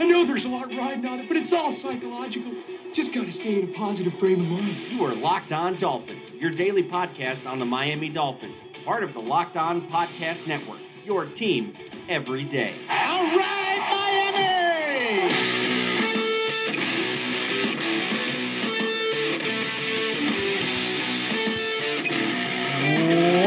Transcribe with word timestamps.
I 0.00 0.04
know 0.04 0.24
there's 0.24 0.44
a 0.44 0.48
lot 0.48 0.68
riding 0.68 1.04
on 1.06 1.18
it, 1.18 1.26
but 1.26 1.36
it's 1.36 1.52
all 1.52 1.72
psychological. 1.72 2.52
Just 2.94 3.12
got 3.12 3.26
to 3.26 3.32
stay 3.32 3.60
in 3.60 3.70
a 3.70 3.72
positive 3.72 4.14
frame 4.14 4.40
of 4.40 4.48
mind. 4.48 4.76
You 4.92 5.04
are 5.04 5.12
Locked 5.12 5.50
On 5.50 5.74
Dolphin, 5.74 6.20
your 6.38 6.52
daily 6.52 6.84
podcast 6.84 7.50
on 7.50 7.58
the 7.58 7.64
Miami 7.64 8.08
Dolphin, 8.08 8.54
part 8.84 9.02
of 9.02 9.12
the 9.12 9.18
Locked 9.18 9.56
On 9.56 9.90
Podcast 9.90 10.46
Network, 10.46 10.78
your 11.04 11.24
team 11.26 11.74
every 12.08 12.44
day. 12.44 12.76
All 12.88 13.36
right, 13.36 13.78
Miami! 13.80 15.34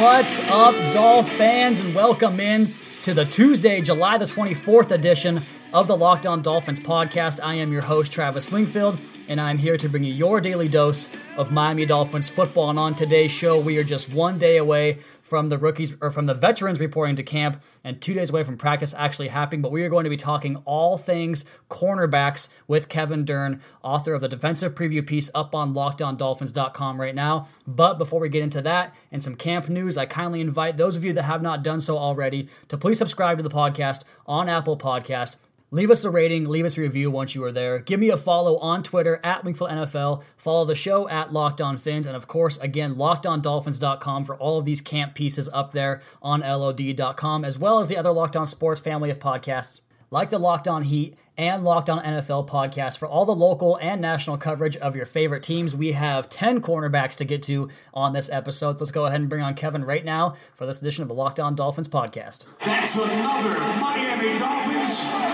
What's 0.01 0.39
up, 0.49 0.75
Dolph 0.93 1.31
fans, 1.31 1.79
and 1.79 1.95
welcome 1.95 2.41
in 2.41 2.73
to 3.03 3.13
the 3.13 3.23
Tuesday, 3.23 3.79
July 3.79 4.17
the 4.17 4.25
24th 4.25 4.91
edition 4.91 5.45
of 5.73 5.87
the 5.87 5.95
Locked 5.95 6.25
On 6.25 6.41
Dolphins 6.41 6.81
podcast. 6.81 7.39
I 7.41 7.55
am 7.55 7.71
your 7.71 7.83
host, 7.83 8.11
Travis 8.11 8.51
Wingfield, 8.51 8.99
and 9.29 9.39
I'm 9.39 9.57
here 9.57 9.77
to 9.77 9.87
bring 9.87 10.03
you 10.03 10.13
your 10.13 10.41
daily 10.41 10.67
dose 10.67 11.09
of 11.37 11.49
Miami 11.49 11.85
Dolphins 11.85 12.29
football. 12.29 12.69
And 12.69 12.77
on 12.77 12.93
today's 12.93 13.31
show, 13.31 13.57
we 13.57 13.77
are 13.77 13.83
just 13.83 14.11
one 14.11 14.37
day 14.37 14.57
away 14.57 14.97
from 15.21 15.47
the 15.47 15.57
rookies 15.57 15.95
or 16.01 16.09
from 16.09 16.25
the 16.25 16.33
veterans 16.33 16.81
reporting 16.81 17.15
to 17.15 17.23
camp 17.23 17.63
and 17.85 18.01
two 18.01 18.13
days 18.13 18.31
away 18.31 18.43
from 18.43 18.57
practice 18.57 18.93
actually 18.97 19.29
happening. 19.29 19.61
But 19.61 19.71
we 19.71 19.83
are 19.83 19.89
going 19.89 20.03
to 20.03 20.09
be 20.09 20.17
talking 20.17 20.57
all 20.65 20.97
things 20.97 21.45
cornerbacks 21.69 22.49
with 22.67 22.89
Kevin 22.89 23.23
Dern, 23.23 23.61
author 23.81 24.13
of 24.13 24.19
the 24.19 24.27
defensive 24.27 24.75
preview 24.75 25.05
piece 25.05 25.31
up 25.33 25.55
on 25.55 25.73
lockedondolphins.com 25.73 26.99
right 26.99 27.15
now. 27.15 27.47
But 27.65 27.97
before 27.97 28.19
we 28.19 28.27
get 28.27 28.43
into 28.43 28.61
that 28.63 28.93
and 29.09 29.23
some 29.23 29.35
camp 29.35 29.69
news, 29.69 29.97
I 29.97 30.05
kindly 30.05 30.41
invite 30.41 30.75
those 30.75 30.97
of 30.97 31.05
you 31.05 31.13
that 31.13 31.23
have 31.23 31.41
not 31.41 31.63
done 31.63 31.79
so 31.79 31.97
already 31.97 32.49
to 32.67 32.77
please 32.77 32.97
subscribe 32.97 33.37
to 33.37 33.43
the 33.43 33.49
podcast 33.49 34.03
on 34.27 34.49
Apple 34.49 34.75
Podcasts 34.75 35.37
Leave 35.73 35.89
us 35.89 36.03
a 36.03 36.09
rating, 36.09 36.49
leave 36.49 36.65
us 36.65 36.77
a 36.77 36.81
review 36.81 37.09
once 37.09 37.33
you 37.33 37.41
are 37.45 37.51
there. 37.51 37.79
Give 37.79 37.97
me 37.97 38.09
a 38.09 38.17
follow 38.17 38.57
on 38.57 38.83
Twitter 38.83 39.21
at 39.23 39.45
Wingfield 39.45 39.69
NFL. 39.71 40.21
Follow 40.35 40.65
the 40.65 40.75
show 40.75 41.07
at 41.07 41.31
Locked 41.31 41.61
On 41.61 41.77
Fins. 41.77 42.05
And 42.05 42.13
of 42.13 42.27
course, 42.27 42.57
again, 42.57 42.95
lockedondolphins.com 42.95 44.25
for 44.25 44.35
all 44.35 44.57
of 44.57 44.65
these 44.65 44.81
camp 44.81 45.15
pieces 45.15 45.47
up 45.53 45.71
there 45.71 46.01
on 46.21 46.41
LOD.com, 46.41 47.45
as 47.45 47.57
well 47.57 47.79
as 47.79 47.87
the 47.87 47.95
other 47.95 48.11
Locked 48.11 48.35
On 48.35 48.45
Sports 48.45 48.81
family 48.81 49.09
of 49.09 49.19
podcasts, 49.19 49.79
like 50.09 50.29
the 50.29 50.39
Locked 50.39 50.67
On 50.67 50.83
Heat 50.83 51.17
and 51.37 51.63
Locked 51.63 51.89
On 51.89 52.03
NFL 52.03 52.49
podcast 52.49 52.97
for 52.97 53.07
all 53.07 53.23
the 53.23 53.33
local 53.33 53.77
and 53.77 54.01
national 54.01 54.37
coverage 54.37 54.75
of 54.75 54.93
your 54.93 55.05
favorite 55.05 55.41
teams. 55.41 55.73
We 55.73 55.93
have 55.93 56.27
10 56.27 56.61
cornerbacks 56.61 57.15
to 57.15 57.23
get 57.23 57.41
to 57.43 57.69
on 57.93 58.11
this 58.11 58.29
episode. 58.29 58.77
So 58.77 58.83
let's 58.83 58.91
go 58.91 59.05
ahead 59.05 59.21
and 59.21 59.29
bring 59.29 59.41
on 59.41 59.53
Kevin 59.53 59.85
right 59.85 60.03
now 60.03 60.35
for 60.53 60.65
this 60.65 60.81
edition 60.81 61.03
of 61.03 61.07
the 61.07 61.13
Locked 61.13 61.39
On 61.39 61.55
Dolphins 61.55 61.87
podcast. 61.87 62.43
That's 62.59 62.93
another 62.95 63.57
Miami 63.79 64.37
Dolphins. 64.37 65.30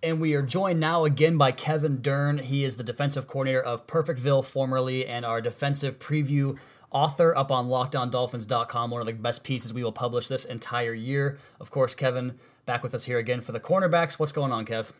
And 0.00 0.20
we 0.20 0.34
are 0.34 0.42
joined 0.42 0.78
now 0.78 1.04
again 1.04 1.36
by 1.36 1.50
Kevin 1.50 2.00
Dern. 2.00 2.38
He 2.38 2.62
is 2.62 2.76
the 2.76 2.84
defensive 2.84 3.26
coordinator 3.26 3.60
of 3.60 3.88
Perfectville, 3.88 4.44
formerly, 4.44 5.04
and 5.04 5.24
our 5.26 5.40
defensive 5.40 5.98
preview 5.98 6.56
author 6.92 7.36
up 7.36 7.50
on 7.50 7.66
lockedondolphins.com. 7.66 8.90
One 8.92 9.00
of 9.00 9.08
the 9.08 9.12
best 9.14 9.42
pieces 9.42 9.74
we 9.74 9.82
will 9.82 9.90
publish 9.90 10.28
this 10.28 10.44
entire 10.44 10.94
year. 10.94 11.38
Of 11.58 11.72
course, 11.72 11.96
Kevin, 11.96 12.38
back 12.64 12.84
with 12.84 12.94
us 12.94 13.04
here 13.04 13.18
again 13.18 13.40
for 13.40 13.50
the 13.50 13.58
cornerbacks. 13.58 14.20
What's 14.20 14.30
going 14.30 14.52
on, 14.52 14.66
Kev? 14.66 14.92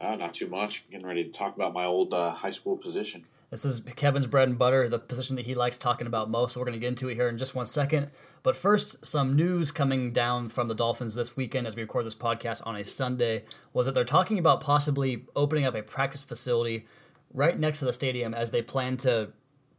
Uh, 0.00 0.14
not 0.14 0.34
too 0.34 0.46
much. 0.46 0.88
Getting 0.88 1.06
ready 1.06 1.24
to 1.24 1.30
talk 1.30 1.56
about 1.56 1.72
my 1.72 1.84
old 1.84 2.14
uh, 2.14 2.30
high 2.30 2.50
school 2.50 2.76
position. 2.76 3.24
This 3.50 3.64
is 3.64 3.80
Kevin's 3.80 4.26
bread 4.26 4.48
and 4.48 4.58
butter, 4.58 4.88
the 4.88 4.98
position 4.98 5.36
that 5.36 5.46
he 5.46 5.54
likes 5.54 5.78
talking 5.78 6.06
about 6.06 6.30
most. 6.30 6.54
So 6.54 6.60
we're 6.60 6.66
going 6.66 6.74
to 6.74 6.80
get 6.80 6.88
into 6.88 7.08
it 7.08 7.14
here 7.14 7.28
in 7.28 7.38
just 7.38 7.54
one 7.54 7.66
second. 7.66 8.10
But 8.42 8.56
first, 8.56 9.06
some 9.06 9.36
news 9.36 9.70
coming 9.70 10.12
down 10.12 10.48
from 10.48 10.68
the 10.68 10.74
Dolphins 10.74 11.14
this 11.14 11.36
weekend 11.36 11.66
as 11.66 11.76
we 11.76 11.82
record 11.82 12.06
this 12.06 12.14
podcast 12.14 12.66
on 12.66 12.76
a 12.76 12.84
Sunday 12.84 13.44
was 13.72 13.86
that 13.86 13.92
they're 13.92 14.04
talking 14.04 14.38
about 14.38 14.60
possibly 14.60 15.24
opening 15.36 15.64
up 15.64 15.74
a 15.74 15.82
practice 15.82 16.24
facility 16.24 16.86
right 17.32 17.58
next 17.58 17.80
to 17.80 17.84
the 17.84 17.92
stadium 17.92 18.34
as 18.34 18.50
they 18.50 18.62
plan 18.62 18.96
to 18.98 19.30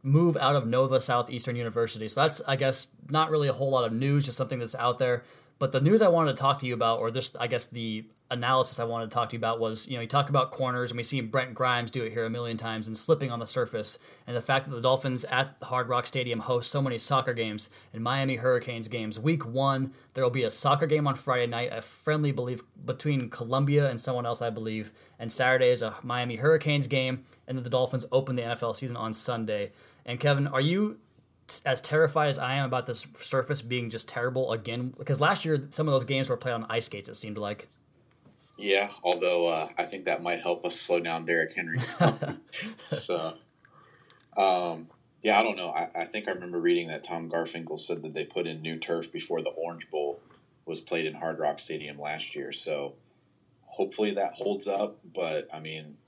move 0.02 0.36
out 0.36 0.54
of 0.54 0.66
Nova 0.66 1.00
Southeastern 1.00 1.56
University. 1.56 2.08
So 2.08 2.22
that's, 2.22 2.40
I 2.46 2.56
guess, 2.56 2.88
not 3.10 3.30
really 3.30 3.48
a 3.48 3.52
whole 3.52 3.70
lot 3.70 3.84
of 3.84 3.92
news, 3.92 4.24
just 4.24 4.38
something 4.38 4.58
that's 4.58 4.74
out 4.74 4.98
there. 4.98 5.24
But 5.58 5.72
the 5.72 5.80
news 5.80 6.02
I 6.02 6.08
wanted 6.08 6.36
to 6.36 6.40
talk 6.40 6.58
to 6.60 6.66
you 6.66 6.74
about, 6.74 7.00
or 7.00 7.10
just, 7.10 7.36
I 7.40 7.46
guess, 7.46 7.64
the 7.66 8.04
analysis 8.30 8.80
I 8.80 8.84
wanted 8.84 9.10
to 9.10 9.14
talk 9.14 9.28
to 9.28 9.34
you 9.34 9.38
about 9.38 9.60
was, 9.60 9.86
you 9.88 9.94
know, 9.94 10.00
you 10.00 10.08
talk 10.08 10.28
about 10.28 10.50
corners, 10.50 10.90
and 10.90 10.96
we 10.96 11.04
see 11.04 11.20
Brent 11.20 11.54
Grimes 11.54 11.90
do 11.90 12.02
it 12.02 12.12
here 12.12 12.24
a 12.24 12.30
million 12.30 12.56
times 12.56 12.88
and 12.88 12.96
slipping 12.96 13.30
on 13.30 13.38
the 13.38 13.46
surface, 13.46 13.98
and 14.26 14.36
the 14.36 14.40
fact 14.40 14.68
that 14.68 14.74
the 14.74 14.82
Dolphins 14.82 15.24
at 15.26 15.56
Hard 15.62 15.88
Rock 15.88 16.06
Stadium 16.06 16.40
host 16.40 16.70
so 16.70 16.82
many 16.82 16.98
soccer 16.98 17.34
games 17.34 17.70
and 17.92 18.02
Miami 18.02 18.36
Hurricanes 18.36 18.88
games. 18.88 19.18
Week 19.18 19.46
one, 19.46 19.92
there 20.14 20.24
will 20.24 20.30
be 20.30 20.42
a 20.42 20.50
soccer 20.50 20.86
game 20.86 21.06
on 21.06 21.14
Friday 21.14 21.46
night, 21.46 21.70
a 21.72 21.80
friendly 21.80 22.32
belief 22.32 22.62
between 22.84 23.30
Colombia 23.30 23.88
and 23.88 24.00
someone 24.00 24.26
else, 24.26 24.42
I 24.42 24.50
believe, 24.50 24.90
and 25.18 25.32
Saturday 25.32 25.68
is 25.68 25.82
a 25.82 25.94
Miami 26.02 26.36
Hurricanes 26.36 26.88
game, 26.88 27.24
and 27.46 27.56
then 27.56 27.64
the 27.64 27.70
Dolphins 27.70 28.06
open 28.10 28.34
the 28.34 28.42
NFL 28.42 28.76
season 28.76 28.96
on 28.96 29.12
Sunday. 29.12 29.72
And 30.04 30.18
Kevin, 30.18 30.48
are 30.48 30.60
you 30.60 30.98
as 31.64 31.80
terrified 31.80 32.28
as 32.28 32.38
I 32.38 32.54
am 32.54 32.64
about 32.64 32.86
this 32.86 33.06
surface 33.20 33.62
being 33.62 33.88
just 33.88 34.08
terrible 34.08 34.50
again? 34.52 34.92
Because 34.98 35.20
last 35.20 35.44
year 35.44 35.68
some 35.70 35.86
of 35.86 35.92
those 35.92 36.04
games 36.04 36.28
were 36.28 36.36
played 36.36 36.54
on 36.54 36.66
ice 36.68 36.86
skates. 36.86 37.08
It 37.08 37.14
seemed 37.14 37.38
like. 37.38 37.68
Yeah, 38.58 38.90
although 39.02 39.48
uh, 39.48 39.68
I 39.76 39.84
think 39.84 40.04
that 40.04 40.22
might 40.22 40.40
help 40.40 40.64
us 40.64 40.80
slow 40.80 41.00
down 41.00 41.26
Derrick 41.26 41.54
Henry. 41.54 41.78
so, 42.96 43.34
um, 44.36 44.88
yeah, 45.22 45.38
I 45.38 45.42
don't 45.42 45.56
know. 45.56 45.70
I, 45.70 45.90
I, 45.94 46.04
think 46.06 46.26
I 46.26 46.32
remember 46.32 46.58
reading 46.58 46.88
that 46.88 47.04
Tom 47.04 47.28
Garfinkel 47.30 47.78
said 47.78 48.02
that 48.02 48.14
they 48.14 48.24
put 48.24 48.46
in 48.46 48.62
new 48.62 48.78
turf 48.78 49.12
before 49.12 49.42
the 49.42 49.50
Orange 49.50 49.90
Bowl 49.90 50.20
was 50.64 50.80
played 50.80 51.04
in 51.04 51.14
Hard 51.14 51.38
Rock 51.38 51.60
Stadium 51.60 52.00
last 52.00 52.34
year. 52.34 52.50
So, 52.50 52.94
hopefully 53.76 54.14
that 54.14 54.34
holds 54.34 54.66
up. 54.66 54.98
But 55.14 55.48
I 55.52 55.60
mean, 55.60 55.98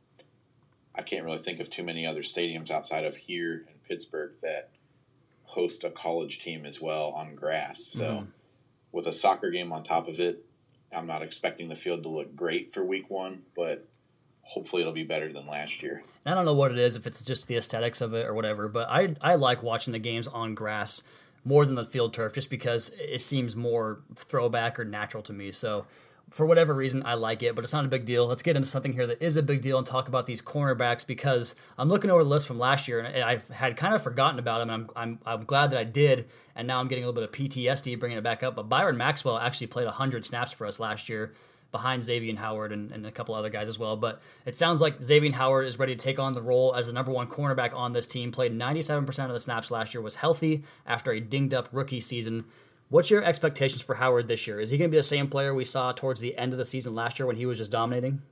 I 0.94 1.02
can't 1.02 1.24
really 1.24 1.38
think 1.38 1.60
of 1.60 1.70
too 1.70 1.84
many 1.84 2.06
other 2.06 2.22
stadiums 2.22 2.70
outside 2.70 3.04
of 3.04 3.16
here 3.16 3.66
in 3.68 3.74
Pittsburgh 3.86 4.32
that 4.42 4.70
host 5.44 5.84
a 5.84 5.90
college 5.90 6.40
team 6.40 6.64
as 6.64 6.80
well 6.80 7.10
on 7.10 7.34
grass. 7.34 7.84
So, 7.84 8.04
mm. 8.04 8.26
with 8.90 9.06
a 9.06 9.12
soccer 9.12 9.50
game 9.50 9.72
on 9.72 9.84
top 9.84 10.08
of 10.08 10.18
it, 10.18 10.44
I'm 10.92 11.06
not 11.06 11.22
expecting 11.22 11.68
the 11.68 11.76
field 11.76 12.02
to 12.04 12.08
look 12.08 12.34
great 12.34 12.72
for 12.72 12.84
week 12.84 13.10
one, 13.10 13.42
but 13.54 13.86
hopefully 14.42 14.82
it'll 14.82 14.94
be 14.94 15.04
better 15.04 15.32
than 15.32 15.46
last 15.46 15.82
year. 15.82 16.02
I 16.24 16.34
don't 16.34 16.44
know 16.44 16.54
what 16.54 16.72
it 16.72 16.78
is, 16.78 16.96
if 16.96 17.06
it's 17.06 17.24
just 17.24 17.46
the 17.48 17.56
aesthetics 17.56 18.00
of 18.00 18.14
it 18.14 18.26
or 18.26 18.34
whatever, 18.34 18.68
but 18.68 18.88
I 18.88 19.14
I 19.20 19.34
like 19.34 19.62
watching 19.62 19.92
the 19.92 19.98
games 19.98 20.26
on 20.26 20.54
grass 20.54 21.02
more 21.44 21.64
than 21.64 21.74
the 21.74 21.84
field 21.84 22.12
turf 22.12 22.34
just 22.34 22.50
because 22.50 22.90
it 22.98 23.20
seems 23.20 23.54
more 23.54 24.00
throwback 24.14 24.78
or 24.78 24.84
natural 24.84 25.22
to 25.24 25.32
me. 25.32 25.50
So 25.50 25.86
for 26.30 26.46
whatever 26.46 26.74
reason, 26.74 27.02
I 27.04 27.14
like 27.14 27.42
it, 27.42 27.54
but 27.54 27.64
it's 27.64 27.72
not 27.72 27.84
a 27.84 27.88
big 27.88 28.04
deal. 28.04 28.26
Let's 28.26 28.42
get 28.42 28.56
into 28.56 28.68
something 28.68 28.92
here 28.92 29.06
that 29.06 29.22
is 29.22 29.36
a 29.36 29.42
big 29.42 29.62
deal 29.62 29.78
and 29.78 29.86
talk 29.86 30.08
about 30.08 30.26
these 30.26 30.42
cornerbacks 30.42 31.06
because 31.06 31.54
I'm 31.78 31.88
looking 31.88 32.10
over 32.10 32.22
the 32.22 32.28
list 32.28 32.46
from 32.46 32.58
last 32.58 32.88
year 32.88 33.00
and 33.00 33.22
I've 33.22 33.48
had 33.48 33.76
kind 33.76 33.94
of 33.94 34.02
forgotten 34.02 34.38
about 34.38 34.58
them. 34.58 34.70
And 34.70 34.84
I'm, 34.84 34.90
I'm, 34.96 35.18
I'm 35.24 35.44
glad 35.44 35.70
that 35.70 35.78
I 35.78 35.84
did, 35.84 36.26
and 36.54 36.68
now 36.68 36.80
I'm 36.80 36.88
getting 36.88 37.04
a 37.04 37.06
little 37.06 37.20
bit 37.20 37.28
of 37.28 37.34
PTSD 37.34 37.98
bringing 37.98 38.18
it 38.18 38.24
back 38.24 38.42
up. 38.42 38.56
But 38.56 38.68
Byron 38.68 38.96
Maxwell 38.96 39.38
actually 39.38 39.68
played 39.68 39.86
100 39.86 40.24
snaps 40.24 40.52
for 40.52 40.66
us 40.66 40.78
last 40.78 41.08
year 41.08 41.32
behind 41.70 42.02
Xavier 42.02 42.34
Howard 42.36 42.72
and, 42.72 42.90
and, 42.92 43.04
a 43.06 43.10
couple 43.10 43.34
other 43.34 43.50
guys 43.50 43.68
as 43.68 43.78
well. 43.78 43.96
But 43.96 44.22
it 44.46 44.56
sounds 44.56 44.80
like 44.80 45.02
Xavier 45.02 45.32
Howard 45.32 45.66
is 45.66 45.78
ready 45.78 45.94
to 45.94 46.02
take 46.02 46.18
on 46.18 46.32
the 46.32 46.40
role 46.40 46.74
as 46.74 46.86
the 46.86 46.92
number 46.94 47.12
one 47.12 47.26
cornerback 47.26 47.74
on 47.74 47.92
this 47.92 48.06
team. 48.06 48.32
Played 48.32 48.52
97% 48.58 49.26
of 49.26 49.32
the 49.32 49.40
snaps 49.40 49.70
last 49.70 49.92
year, 49.92 50.00
was 50.00 50.14
healthy 50.14 50.64
after 50.86 51.12
a 51.12 51.20
dinged 51.20 51.52
up 51.52 51.68
rookie 51.72 52.00
season. 52.00 52.44
What's 52.90 53.10
your 53.10 53.22
expectations 53.22 53.82
for 53.82 53.96
Howard 53.96 54.28
this 54.28 54.46
year? 54.46 54.60
Is 54.60 54.70
he 54.70 54.78
going 54.78 54.90
to 54.90 54.94
be 54.94 54.98
the 54.98 55.02
same 55.02 55.28
player 55.28 55.52
we 55.52 55.64
saw 55.64 55.92
towards 55.92 56.20
the 56.20 56.36
end 56.38 56.52
of 56.52 56.58
the 56.58 56.64
season 56.64 56.94
last 56.94 57.18
year 57.18 57.26
when 57.26 57.36
he 57.36 57.44
was 57.44 57.58
just 57.58 57.70
dominating? 57.70 58.22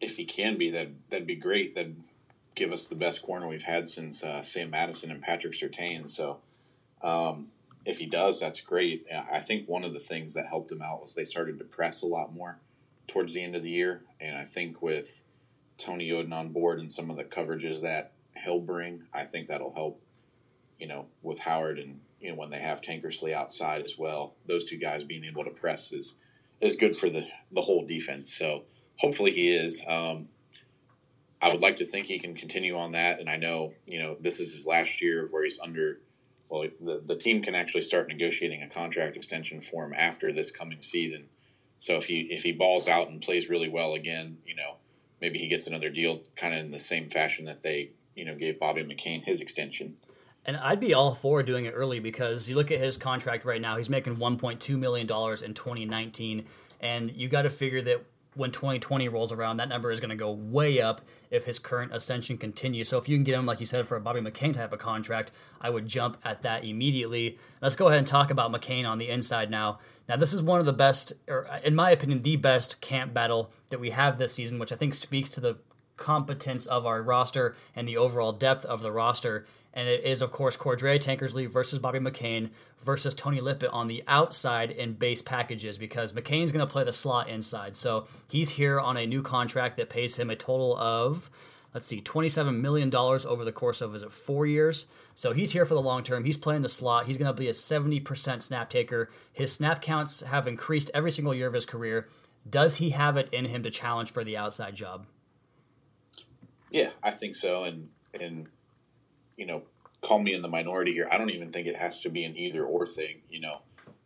If 0.00 0.16
he 0.16 0.24
can 0.24 0.58
be, 0.58 0.68
that 0.70 0.88
that'd 1.10 1.28
be 1.28 1.36
great. 1.36 1.76
That'd 1.76 2.02
give 2.56 2.72
us 2.72 2.86
the 2.86 2.96
best 2.96 3.22
corner 3.22 3.46
we've 3.46 3.62
had 3.62 3.86
since 3.86 4.24
uh, 4.24 4.42
Sam 4.42 4.70
Madison 4.70 5.12
and 5.12 5.22
Patrick 5.22 5.52
Surtain. 5.52 6.08
So, 6.08 6.38
um, 7.02 7.48
if 7.84 7.98
he 7.98 8.06
does, 8.06 8.40
that's 8.40 8.60
great. 8.60 9.06
I 9.32 9.40
think 9.40 9.68
one 9.68 9.84
of 9.84 9.92
the 9.92 10.00
things 10.00 10.34
that 10.34 10.46
helped 10.46 10.70
him 10.72 10.82
out 10.82 11.02
was 11.02 11.14
they 11.14 11.24
started 11.24 11.58
to 11.58 11.64
press 11.64 12.02
a 12.02 12.06
lot 12.06 12.34
more 12.34 12.58
towards 13.06 13.34
the 13.34 13.42
end 13.42 13.54
of 13.54 13.62
the 13.62 13.70
year, 13.70 14.02
and 14.20 14.36
I 14.36 14.44
think 14.44 14.82
with 14.82 15.22
Tony 15.78 16.08
Oden 16.10 16.32
on 16.32 16.50
board 16.50 16.78
and 16.78 16.90
some 16.90 17.10
of 17.10 17.16
the 17.16 17.24
coverages 17.24 17.80
that 17.80 18.12
he'll 18.44 18.60
bring, 18.60 19.04
I 19.12 19.24
think 19.24 19.46
that'll 19.48 19.74
help. 19.74 20.00
You 20.78 20.88
know, 20.88 21.06
with 21.22 21.40
Howard 21.40 21.78
and 21.78 22.00
you 22.22 22.30
know 22.30 22.36
when 22.36 22.50
they 22.50 22.60
have 22.60 22.80
Tankersley 22.80 23.34
outside 23.34 23.82
as 23.82 23.98
well. 23.98 24.34
Those 24.46 24.64
two 24.64 24.78
guys 24.78 25.04
being 25.04 25.24
able 25.24 25.44
to 25.44 25.50
press 25.50 25.92
is 25.92 26.14
is 26.60 26.76
good 26.76 26.96
for 26.96 27.10
the 27.10 27.26
the 27.50 27.62
whole 27.62 27.84
defense. 27.84 28.34
So 28.34 28.62
hopefully 28.96 29.32
he 29.32 29.50
is. 29.50 29.82
Um, 29.86 30.28
I 31.40 31.48
would 31.48 31.60
like 31.60 31.76
to 31.76 31.84
think 31.84 32.06
he 32.06 32.20
can 32.20 32.36
continue 32.36 32.76
on 32.76 32.92
that, 32.92 33.18
and 33.18 33.28
I 33.28 33.36
know 33.36 33.74
you 33.90 33.98
know 33.98 34.16
this 34.20 34.38
is 34.38 34.52
his 34.52 34.66
last 34.66 35.02
year 35.02 35.28
where 35.30 35.44
he's 35.44 35.58
under. 35.58 36.00
Well, 36.48 36.68
the 36.80 37.02
the 37.04 37.16
team 37.16 37.42
can 37.42 37.54
actually 37.54 37.82
start 37.82 38.08
negotiating 38.08 38.62
a 38.62 38.68
contract 38.68 39.16
extension 39.16 39.60
for 39.60 39.84
him 39.84 39.92
after 39.92 40.32
this 40.32 40.50
coming 40.50 40.82
season. 40.82 41.24
So 41.78 41.96
if 41.96 42.06
he 42.06 42.28
if 42.30 42.44
he 42.44 42.52
balls 42.52 42.86
out 42.86 43.08
and 43.08 43.20
plays 43.20 43.48
really 43.48 43.68
well 43.68 43.94
again, 43.94 44.38
you 44.46 44.54
know, 44.54 44.76
maybe 45.20 45.38
he 45.38 45.48
gets 45.48 45.66
another 45.66 45.88
deal, 45.88 46.22
kind 46.36 46.54
of 46.54 46.60
in 46.60 46.70
the 46.70 46.78
same 46.78 47.08
fashion 47.08 47.46
that 47.46 47.62
they 47.64 47.90
you 48.14 48.24
know 48.24 48.36
gave 48.36 48.60
Bobby 48.60 48.84
McCain 48.84 49.24
his 49.24 49.40
extension. 49.40 49.96
And 50.44 50.56
I'd 50.56 50.80
be 50.80 50.92
all 50.92 51.14
for 51.14 51.42
doing 51.42 51.66
it 51.66 51.70
early 51.70 52.00
because 52.00 52.48
you 52.48 52.56
look 52.56 52.70
at 52.70 52.80
his 52.80 52.96
contract 52.96 53.44
right 53.44 53.60
now, 53.60 53.76
he's 53.76 53.88
making 53.88 54.16
$1.2 54.16 54.78
million 54.78 55.06
in 55.06 55.54
2019. 55.54 56.44
And 56.80 57.10
you 57.12 57.28
got 57.28 57.42
to 57.42 57.50
figure 57.50 57.80
that 57.82 58.04
when 58.34 58.50
2020 58.50 59.08
rolls 59.08 59.30
around, 59.30 59.58
that 59.58 59.68
number 59.68 59.90
is 59.90 60.00
going 60.00 60.10
to 60.10 60.16
go 60.16 60.32
way 60.32 60.80
up 60.80 61.02
if 61.30 61.44
his 61.44 61.58
current 61.58 61.94
ascension 61.94 62.38
continues. 62.38 62.88
So 62.88 62.98
if 62.98 63.08
you 63.08 63.16
can 63.16 63.24
get 63.24 63.34
him, 63.34 63.46
like 63.46 63.60
you 63.60 63.66
said, 63.66 63.86
for 63.86 63.96
a 63.96 64.00
Bobby 64.00 64.20
McCain 64.20 64.54
type 64.54 64.72
of 64.72 64.78
contract, 64.78 65.32
I 65.60 65.70
would 65.70 65.86
jump 65.86 66.16
at 66.24 66.42
that 66.42 66.64
immediately. 66.64 67.38
Let's 67.60 67.76
go 67.76 67.88
ahead 67.88 67.98
and 67.98 68.06
talk 68.06 68.30
about 68.30 68.50
McCain 68.50 68.88
on 68.88 68.98
the 68.98 69.10
inside 69.10 69.50
now. 69.50 69.80
Now, 70.08 70.16
this 70.16 70.32
is 70.32 70.42
one 70.42 70.60
of 70.60 70.66
the 70.66 70.72
best, 70.72 71.12
or 71.28 71.46
in 71.62 71.74
my 71.74 71.90
opinion, 71.90 72.22
the 72.22 72.36
best 72.36 72.80
camp 72.80 73.12
battle 73.12 73.52
that 73.68 73.80
we 73.80 73.90
have 73.90 74.18
this 74.18 74.32
season, 74.32 74.58
which 74.58 74.72
I 74.72 74.76
think 74.76 74.94
speaks 74.94 75.28
to 75.30 75.40
the 75.40 75.58
competence 75.98 76.66
of 76.66 76.86
our 76.86 77.02
roster 77.02 77.54
and 77.76 77.86
the 77.86 77.98
overall 77.98 78.32
depth 78.32 78.64
of 78.64 78.80
the 78.80 78.92
roster. 78.92 79.46
And 79.74 79.88
it 79.88 80.04
is, 80.04 80.20
of 80.20 80.32
course, 80.32 80.56
Cordrea 80.56 80.98
Tankersley 80.98 81.48
versus 81.48 81.78
Bobby 81.78 81.98
McCain 81.98 82.50
versus 82.84 83.14
Tony 83.14 83.40
Lippett 83.40 83.70
on 83.70 83.88
the 83.88 84.04
outside 84.06 84.70
in 84.70 84.92
base 84.94 85.22
packages 85.22 85.78
because 85.78 86.12
McCain's 86.12 86.52
going 86.52 86.66
to 86.66 86.70
play 86.70 86.84
the 86.84 86.92
slot 86.92 87.28
inside. 87.28 87.74
So 87.74 88.06
he's 88.28 88.50
here 88.50 88.78
on 88.78 88.96
a 88.96 89.06
new 89.06 89.22
contract 89.22 89.78
that 89.78 89.88
pays 89.88 90.18
him 90.18 90.28
a 90.28 90.36
total 90.36 90.76
of, 90.76 91.30
let's 91.72 91.86
see, 91.86 92.02
$27 92.02 92.60
million 92.60 92.94
over 92.94 93.44
the 93.44 93.52
course 93.52 93.80
of, 93.80 93.94
is 93.94 94.02
it 94.02 94.12
four 94.12 94.44
years? 94.44 94.86
So 95.14 95.32
he's 95.32 95.52
here 95.52 95.64
for 95.64 95.74
the 95.74 95.80
long 95.80 96.02
term. 96.02 96.24
He's 96.24 96.36
playing 96.36 96.62
the 96.62 96.68
slot. 96.68 97.06
He's 97.06 97.16
going 97.16 97.34
to 97.34 97.40
be 97.40 97.48
a 97.48 97.52
70% 97.52 98.42
snap 98.42 98.68
taker. 98.68 99.10
His 99.32 99.52
snap 99.52 99.80
counts 99.80 100.20
have 100.20 100.46
increased 100.46 100.90
every 100.92 101.10
single 101.10 101.34
year 101.34 101.46
of 101.46 101.54
his 101.54 101.66
career. 101.66 102.08
Does 102.48 102.76
he 102.76 102.90
have 102.90 103.16
it 103.16 103.28
in 103.32 103.46
him 103.46 103.62
to 103.62 103.70
challenge 103.70 104.10
for 104.10 104.22
the 104.22 104.36
outside 104.36 104.74
job? 104.74 105.06
Yeah, 106.70 106.90
I 107.02 107.10
think 107.10 107.34
so. 107.34 107.64
And, 107.64 107.88
and, 108.18 108.48
you 109.36 109.46
know, 109.46 109.62
call 110.00 110.18
me 110.18 110.34
in 110.34 110.42
the 110.42 110.48
minority 110.48 110.92
here. 110.92 111.08
I 111.10 111.16
don't 111.16 111.30
even 111.30 111.52
think 111.52 111.66
it 111.66 111.76
has 111.76 112.00
to 112.02 112.10
be 112.10 112.24
an 112.24 112.36
either 112.36 112.64
or 112.64 112.86
thing. 112.86 113.22
You 113.30 113.40
know, 113.40 113.62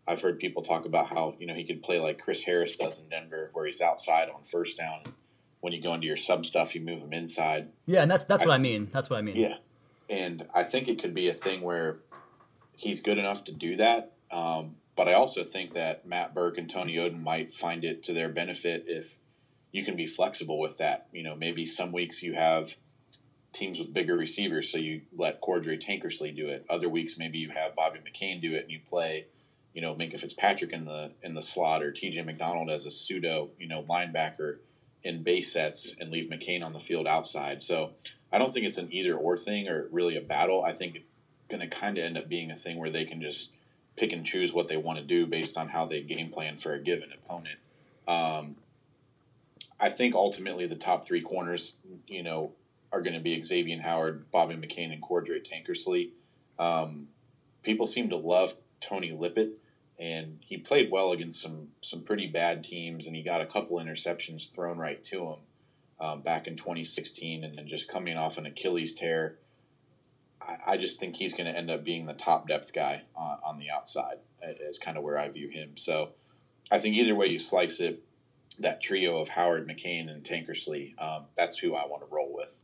I've 0.07 0.21
heard 0.21 0.39
people 0.39 0.63
talk 0.63 0.85
about 0.85 1.09
how 1.09 1.35
you 1.39 1.47
know 1.47 1.55
he 1.55 1.65
could 1.65 1.83
play 1.83 1.99
like 1.99 2.19
Chris 2.19 2.43
Harris 2.45 2.77
does 2.77 2.99
in 2.99 3.09
Denver, 3.09 3.51
where 3.53 3.67
he's 3.67 3.81
outside 3.81 4.29
on 4.29 4.45
first 4.45 4.77
down. 4.77 5.03
When 5.61 5.73
you 5.73 5.83
go 5.83 5.95
into 5.95 6.07
your 6.07 6.17
sub 6.17 6.47
stuff, 6.47 6.75
you 6.75 6.81
move 6.81 7.01
him 7.01 7.13
inside. 7.13 7.69
Yeah, 7.87 8.03
and 8.03 8.11
that's 8.11 8.25
that's 8.25 8.45
what 8.45 8.53
I, 8.53 8.57
I 8.57 8.59
mean. 8.59 8.89
That's 8.93 9.11
what 9.11 9.19
I 9.19 9.23
mean. 9.23 9.37
Yeah, 9.37 9.57
and 10.09 10.47
I 10.55 10.63
think 10.63 10.87
it 10.87 11.01
could 11.01 11.15
be 11.15 11.29
a 11.29 11.35
thing 11.35 11.63
where 11.63 11.99
he's 12.77 13.01
good 13.01 13.19
enough 13.19 13.43
to 13.45 13.53
do 13.53 13.77
that. 13.77 14.13
Um, 14.31 14.77
but 14.95 15.09
I 15.09 15.15
also 15.15 15.45
think 15.45 15.73
that 15.75 16.07
Matt 16.07 16.35
Burke 16.35 16.59
and 16.59 16.71
Tony 16.71 16.97
Oden 16.97 17.23
might 17.23 17.53
find 17.53 17.85
it 17.85 18.03
to 18.05 18.13
their 18.13 18.29
benefit 18.29 18.85
if 18.87 19.17
you 19.73 19.85
can 19.85 19.97
be 19.97 20.07
flexible 20.07 20.59
with 20.59 20.79
that. 20.79 21.07
You 21.13 21.23
know, 21.23 21.35
maybe 21.35 21.67
some 21.67 21.93
weeks 21.93 22.23
you 22.23 22.35
have 22.35 22.77
teams 23.57 23.79
with 23.79 23.93
bigger 23.93 24.17
receivers, 24.17 24.71
so 24.71 24.79
you 24.79 25.03
let 25.17 25.41
Cordrea 25.41 25.83
Tankersley 25.83 26.35
do 26.35 26.49
it. 26.49 26.65
Other 26.69 26.89
weeks, 26.89 27.19
maybe 27.19 27.39
you 27.39 27.51
have 27.51 27.75
Bobby 27.75 27.99
McCain 27.99 28.41
do 28.41 28.55
it, 28.55 28.65
and 28.65 28.71
you 28.71 28.81
play, 28.89 29.27
you 29.75 29.83
know, 29.83 29.95
Minkah 29.95 30.21
Fitzpatrick 30.21 30.73
in 30.73 30.85
the 30.85 31.13
in 31.23 31.35
the 31.35 31.43
slot, 31.43 31.83
or 31.83 31.93
T.J. 31.93 32.23
McDonald 32.23 32.71
as 32.71 32.87
a 32.87 32.91
pseudo, 32.91 33.51
you 33.59 33.69
know, 33.69 33.83
linebacker 33.89 34.59
in 35.03 35.23
base 35.23 35.53
sets, 35.53 35.95
and 36.01 36.11
leave 36.11 36.31
McCain 36.31 36.65
on 36.65 36.73
the 36.73 36.81
field 36.81 37.07
outside. 37.07 37.63
So 37.63 37.91
I 38.33 38.39
don't 38.39 38.53
think 38.53 38.67
it's 38.67 38.79
an 38.79 38.93
either 38.93 39.15
or 39.15 39.39
thing 39.39 39.69
or 39.69 39.89
really 39.91 40.17
a 40.17 40.21
battle. 40.21 40.65
I 40.65 40.73
think 40.73 40.97
it's 40.97 41.05
going 41.49 41.61
to 41.61 41.69
kind 41.69 41.97
of 41.99 42.05
end 42.05 42.19
up 42.19 42.29
being 42.29 42.51
a 42.51 42.57
thing 42.57 42.79
where 42.79 42.91
they 42.91 43.05
can 43.05 43.21
just 43.21 43.51
pick 43.97 44.13
and 44.13 44.25
choose 44.27 44.53
what 44.53 44.69
they 44.69 44.77
want 44.77 44.99
to 44.99 45.05
do 45.05 45.27
based 45.27 45.57
on 45.57 45.69
how 45.69 45.87
they 45.87 46.03
game 46.03 46.31
plan 46.31 46.57
for 46.57 46.75
a 46.75 46.79
given 46.79 47.11
opponent. 47.13 47.59
Um, 48.07 48.57
I 49.79 49.91
think 49.91 50.15
ultimately 50.15 50.67
the 50.67 50.77
top 50.77 51.07
three 51.07 51.21
corners, 51.21 51.75
you 52.07 52.23
know, 52.23 52.53
are 52.93 53.03
going 53.03 53.15
to 53.15 53.21
be 53.21 53.41
Xavier 53.43 53.81
Howard, 53.83 54.31
Bobby 54.31 54.55
McCain, 54.55 54.93
and 54.93 55.03
Cordrea 55.03 55.47
Tankersley. 55.47 56.11
Um, 56.59 57.09
people 57.63 57.87
seem 57.87 58.09
to 58.11 58.17
love 58.17 58.55
Tony 58.81 59.13
Lippett, 59.13 59.59
and 59.99 60.39
he 60.41 60.57
played 60.57 60.91
well 60.91 61.13
against 61.13 61.41
some 61.41 61.69
some 61.81 62.03
pretty 62.03 62.27
bad 62.27 62.65
teams, 62.65 63.07
and 63.07 63.17
he 63.17 63.23
got 63.23 63.41
a 63.41 63.47
couple 63.47 63.77
interceptions 63.79 64.51
thrown 64.53 64.79
right 64.79 65.03
to 65.05 65.25
him 65.25 65.39
um, 66.01 66.23
back 66.23 66.47
in 66.47 66.57
2016, 66.57 67.45
and 67.45 67.59
then 67.59 67.67
just 67.67 67.89
coming 67.89 68.17
off 68.17 68.39
an 68.39 68.47
Achilles 68.47 68.93
tear. 68.93 69.39
I, 70.67 70.77
just 70.77 71.01
think 71.01 71.17
he's 71.17 71.33
going 71.33 71.51
to 71.51 71.59
end 71.59 71.71
up 71.71 71.83
being 71.83 72.07
the 72.07 72.15
top 72.15 72.47
depth 72.47 72.73
guy 72.73 73.03
on, 73.17 73.39
on 73.43 73.59
the 73.59 73.71
outside, 73.71 74.19
is 74.61 74.79
kind 74.79 74.97
of 74.97 75.03
where 75.03 75.19
I 75.19 75.29
view 75.29 75.49
him. 75.49 75.77
So 75.77 76.11
I 76.71 76.79
think 76.79 76.95
either 76.95 77.15
way 77.15 77.29
you 77.29 77.39
slice 77.39 77.81
it, 77.81 78.03
that 78.59 78.81
trio 78.81 79.19
of 79.19 79.29
Howard, 79.29 79.67
McCain, 79.67 80.11
and 80.11 80.23
Tankersley, 80.23 81.01
um, 81.03 81.25
that's 81.37 81.59
who 81.59 81.75
I 81.75 81.87
want 81.87 82.03
to 82.03 82.15
roll 82.15 82.33
with. 82.33 82.61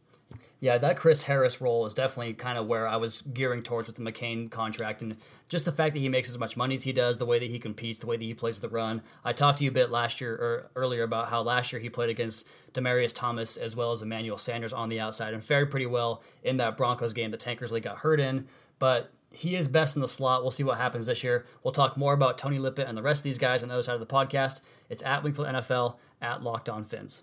Yeah, 0.61 0.79
that 0.79 0.97
Chris 0.97 1.23
Harris 1.23 1.61
role 1.61 1.87
is 1.87 1.95
definitely 1.95 2.35
kind 2.35 2.59
of 2.59 2.67
where 2.67 2.87
I 2.87 2.97
was 2.97 3.23
gearing 3.23 3.63
towards 3.63 3.89
with 3.89 3.97
the 3.97 4.03
McCain 4.03 4.51
contract, 4.51 5.03
and 5.03 5.17
just 5.49 5.65
the 5.65 5.73
fact 5.73 5.95
that 5.95 6.01
he 6.01 6.09
makes 6.09 6.29
as 6.29 6.39
much 6.39 6.57
money 6.57 6.75
as 6.75 6.83
he 6.85 6.93
does, 6.93 7.19
the 7.19 7.27
way 7.27 7.39
that 7.39 7.51
he 7.51 7.59
competes, 7.59 7.99
the 7.99 8.07
way 8.07 8.17
that 8.17 8.25
he 8.25 8.35
plays 8.35 8.61
the 8.61 8.69
run. 8.69 9.03
I 9.25 9.33
talked 9.33 9.59
to 9.59 9.65
you 9.65 9.71
a 9.71 9.75
bit 9.75 9.91
last 9.91 10.21
year 10.21 10.35
or 10.35 10.71
earlier 10.77 11.03
about 11.03 11.29
how 11.29 11.43
last 11.43 11.73
year 11.73 11.81
he 11.81 11.91
played 11.91 12.11
against 12.11 12.47
Demaryius 12.75 13.15
Thomas 13.15 13.57
as 13.57 13.77
well 13.77 13.93
as 13.93 14.03
Emmanuel 14.03 14.39
Sanders 14.39 14.73
on 14.73 14.89
the 14.89 15.01
outside 15.01 15.35
and 15.35 15.43
fared 15.43 15.71
pretty 15.71 15.87
well 15.87 16.23
in 16.43 16.57
that 16.59 16.77
Broncos 16.77 17.13
game 17.13 17.31
that 17.31 17.41
Tankersley 17.41 17.83
got 17.83 17.99
hurt 17.99 18.21
in. 18.21 18.47
But 18.79 19.11
he 19.33 19.57
is 19.57 19.69
best 19.69 19.97
in 19.97 20.03
the 20.03 20.09
slot. 20.09 20.43
We'll 20.43 20.51
see 20.51 20.65
what 20.65 20.79
happens 20.79 21.07
this 21.07 21.25
year. 21.25 21.47
We'll 21.63 21.73
talk 21.73 21.97
more 21.97 22.13
about 22.13 22.39
Tony 22.39 22.59
Lippett 22.59 22.89
and 22.89 22.97
the 22.97 23.03
rest 23.03 23.21
of 23.21 23.25
these 23.25 23.39
guys 23.39 23.63
on 23.63 23.69
the 23.69 23.75
other 23.75 23.83
side 23.83 23.95
of 23.95 24.01
the 24.01 24.07
podcast. 24.07 24.61
It's 24.89 25.03
at 25.03 25.23
Wingfield 25.23 25.49
NFL 25.49 25.97
at 26.21 26.43
Locked 26.43 26.69
On 26.69 26.85
Fins. 26.85 27.23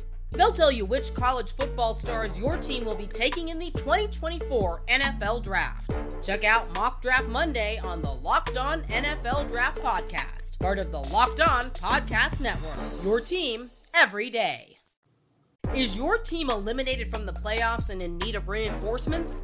They'll 0.31 0.53
tell 0.53 0.71
you 0.71 0.85
which 0.85 1.13
college 1.13 1.53
football 1.55 1.93
stars 1.93 2.39
your 2.39 2.55
team 2.57 2.85
will 2.85 2.95
be 2.95 3.07
taking 3.07 3.49
in 3.49 3.59
the 3.59 3.71
2024 3.71 4.83
NFL 4.87 5.43
Draft. 5.43 5.91
Check 6.23 6.43
out 6.43 6.73
Mock 6.75 7.01
Draft 7.01 7.27
Monday 7.27 7.79
on 7.83 8.01
the 8.01 8.13
Locked 8.13 8.57
On 8.57 8.81
NFL 8.83 9.51
Draft 9.51 9.81
Podcast, 9.81 10.57
part 10.59 10.79
of 10.79 10.91
the 10.91 10.99
Locked 10.99 11.41
On 11.41 11.69
Podcast 11.71 12.39
Network. 12.39 13.03
Your 13.03 13.19
team 13.19 13.71
every 13.93 14.29
day. 14.29 14.77
Is 15.75 15.97
your 15.97 16.17
team 16.17 16.49
eliminated 16.49 17.09
from 17.09 17.25
the 17.25 17.33
playoffs 17.33 17.89
and 17.89 18.01
in 18.01 18.17
need 18.17 18.35
of 18.35 18.47
reinforcements? 18.47 19.43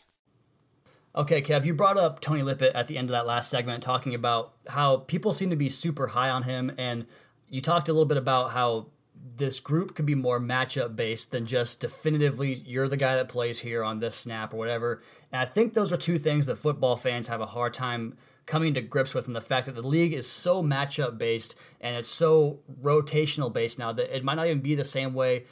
Okay, 1.13 1.41
Kev, 1.41 1.65
you 1.65 1.73
brought 1.73 1.97
up 1.97 2.21
Tony 2.21 2.41
Lippett 2.41 2.73
at 2.73 2.87
the 2.87 2.97
end 2.97 3.09
of 3.09 3.11
that 3.11 3.27
last 3.27 3.49
segment, 3.49 3.83
talking 3.83 4.15
about 4.15 4.53
how 4.69 4.97
people 4.97 5.33
seem 5.33 5.49
to 5.49 5.57
be 5.57 5.67
super 5.67 6.07
high 6.07 6.29
on 6.29 6.43
him, 6.43 6.71
and 6.77 7.05
you 7.49 7.59
talked 7.59 7.89
a 7.89 7.93
little 7.93 8.05
bit 8.05 8.17
about 8.17 8.51
how 8.51 8.87
this 9.35 9.59
group 9.59 9.93
could 9.93 10.05
be 10.05 10.15
more 10.15 10.39
matchup 10.39 10.95
based 10.95 11.31
than 11.31 11.45
just 11.45 11.81
definitively 11.81 12.53
you're 12.53 12.87
the 12.87 12.95
guy 12.95 13.15
that 13.15 13.27
plays 13.27 13.59
here 13.59 13.83
on 13.83 13.99
this 13.99 14.15
snap 14.15 14.53
or 14.53 14.57
whatever. 14.57 15.01
And 15.33 15.41
I 15.41 15.45
think 15.45 15.73
those 15.73 15.91
are 15.91 15.97
two 15.97 16.17
things 16.17 16.45
that 16.45 16.55
football 16.55 16.95
fans 16.95 17.27
have 17.27 17.41
a 17.41 17.45
hard 17.45 17.73
time 17.73 18.17
coming 18.45 18.73
to 18.73 18.81
grips 18.81 19.13
with, 19.13 19.27
and 19.27 19.35
the 19.35 19.41
fact 19.41 19.65
that 19.65 19.75
the 19.75 19.85
league 19.85 20.13
is 20.13 20.25
so 20.25 20.63
matchup 20.63 21.17
based 21.17 21.55
and 21.81 21.93
it's 21.97 22.09
so 22.09 22.59
rotational 22.81 23.51
based 23.51 23.77
now 23.77 23.91
that 23.91 24.15
it 24.15 24.23
might 24.23 24.35
not 24.35 24.47
even 24.47 24.61
be 24.61 24.75
the 24.75 24.83
same 24.85 25.13
way 25.13 25.43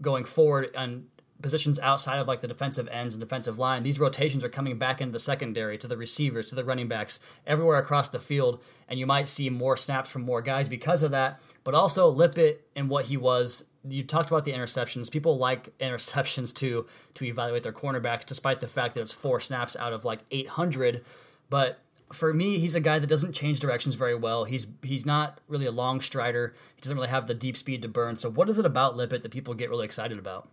going 0.00 0.24
forward. 0.24 0.70
And 0.74 1.08
positions 1.42 1.78
outside 1.80 2.18
of 2.18 2.28
like 2.28 2.40
the 2.40 2.48
defensive 2.48 2.88
ends 2.88 3.14
and 3.14 3.20
defensive 3.20 3.58
line, 3.58 3.82
these 3.82 3.98
rotations 3.98 4.44
are 4.44 4.48
coming 4.48 4.78
back 4.78 5.00
into 5.00 5.12
the 5.12 5.18
secondary, 5.18 5.76
to 5.78 5.88
the 5.88 5.96
receivers, 5.96 6.48
to 6.48 6.54
the 6.54 6.64
running 6.64 6.88
backs, 6.88 7.20
everywhere 7.46 7.78
across 7.78 8.08
the 8.08 8.18
field, 8.18 8.62
and 8.88 8.98
you 8.98 9.06
might 9.06 9.28
see 9.28 9.50
more 9.50 9.76
snaps 9.76 10.08
from 10.08 10.22
more 10.22 10.42
guys 10.42 10.68
because 10.68 11.02
of 11.02 11.10
that. 11.10 11.40
But 11.64 11.74
also 11.74 12.08
Lippett 12.08 12.66
and 12.74 12.88
what 12.88 13.06
he 13.06 13.16
was. 13.16 13.66
You 13.88 14.04
talked 14.04 14.30
about 14.30 14.44
the 14.44 14.52
interceptions. 14.52 15.10
People 15.10 15.38
like 15.38 15.76
interceptions 15.78 16.54
to 16.56 16.86
to 17.14 17.24
evaluate 17.24 17.64
their 17.64 17.72
cornerbacks, 17.72 18.24
despite 18.24 18.60
the 18.60 18.68
fact 18.68 18.94
that 18.94 19.00
it's 19.00 19.12
four 19.12 19.40
snaps 19.40 19.76
out 19.76 19.92
of 19.92 20.04
like 20.04 20.20
800. 20.30 21.04
But 21.50 21.80
for 22.12 22.32
me, 22.32 22.58
he's 22.58 22.74
a 22.74 22.80
guy 22.80 22.98
that 22.98 23.06
doesn't 23.06 23.32
change 23.32 23.60
directions 23.60 23.94
very 23.94 24.14
well. 24.14 24.44
He's 24.44 24.66
he's 24.82 25.04
not 25.04 25.40
really 25.48 25.66
a 25.66 25.72
long 25.72 26.00
strider. 26.00 26.54
He 26.76 26.80
doesn't 26.82 26.96
really 26.96 27.08
have 27.08 27.26
the 27.26 27.34
deep 27.34 27.56
speed 27.56 27.82
to 27.82 27.88
burn. 27.88 28.16
So, 28.16 28.30
what 28.30 28.48
is 28.48 28.58
it 28.58 28.66
about 28.66 28.96
Lippett 28.96 29.22
that 29.22 29.32
people 29.32 29.54
get 29.54 29.70
really 29.70 29.84
excited 29.84 30.18
about? 30.18 30.48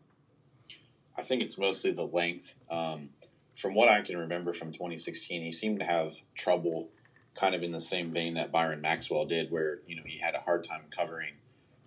I 1.20 1.22
think 1.22 1.42
it's 1.42 1.58
mostly 1.58 1.92
the 1.92 2.08
length. 2.08 2.56
Um, 2.72 3.10
from 3.58 3.76
what 3.76 3.90
I 3.90 4.02
can 4.02 4.16
remember 4.16 4.54
from 4.54 4.72
2016, 4.72 5.44
he 5.44 5.52
seemed 5.52 5.80
to 5.80 5.86
have 5.86 6.16
trouble, 6.34 6.92
kind 7.36 7.54
of 7.54 7.62
in 7.62 7.74
the 7.74 7.82
same 7.82 8.10
vein 8.10 8.36
that 8.36 8.54
Byron 8.54 8.80
Maxwell 8.80 9.26
did, 9.26 9.52
where 9.52 9.80
you 9.86 9.98
know 9.98 10.04
he 10.06 10.20
had 10.20 10.34
a 10.34 10.40
hard 10.40 10.64
time 10.64 10.84
covering 10.90 11.34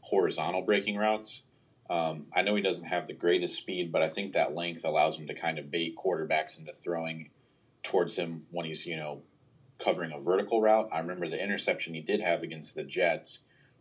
horizontal 0.02 0.60
breaking 0.60 0.98
routes. 0.98 1.42
Um, 1.88 2.26
I 2.36 2.42
know 2.42 2.54
he 2.54 2.62
doesn't 2.62 2.84
have 2.84 3.06
the 3.06 3.14
greatest 3.14 3.56
speed, 3.56 3.90
but 3.90 4.02
I 4.02 4.08
think 4.08 4.34
that 4.34 4.54
length 4.54 4.84
allows 4.84 5.16
him 5.16 5.26
to 5.28 5.34
kind 5.34 5.58
of 5.58 5.70
bait 5.70 5.96
quarterbacks 5.96 6.58
into 6.58 6.74
throwing 6.74 7.30
towards 7.82 8.16
him 8.16 8.44
when 8.50 8.66
he's 8.66 8.84
you 8.84 8.96
know 8.96 9.22
covering 9.82 10.12
a 10.12 10.20
vertical 10.20 10.60
route. 10.60 10.90
I 10.92 10.98
remember 10.98 11.26
the 11.26 11.42
interception 11.42 11.94
he 11.94 12.02
did 12.02 12.20
have 12.20 12.42
against 12.42 12.74
the 12.74 12.84
Jets 12.84 13.38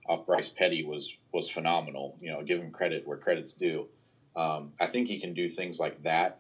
off 0.08 0.26
Bryce 0.26 0.48
Petty 0.48 0.86
was 0.86 1.18
was 1.34 1.50
phenomenal. 1.50 2.16
You 2.22 2.32
know, 2.32 2.42
give 2.42 2.60
him 2.60 2.72
credit 2.72 3.06
where 3.06 3.18
credit's 3.18 3.52
due. 3.52 3.90
Um, 4.36 4.74
I 4.80 4.88
think 4.88 5.08
he 5.08 5.20
can 5.20 5.34
do 5.34 5.48
things 5.48 5.80
like 5.80 6.04
that. 6.04 6.40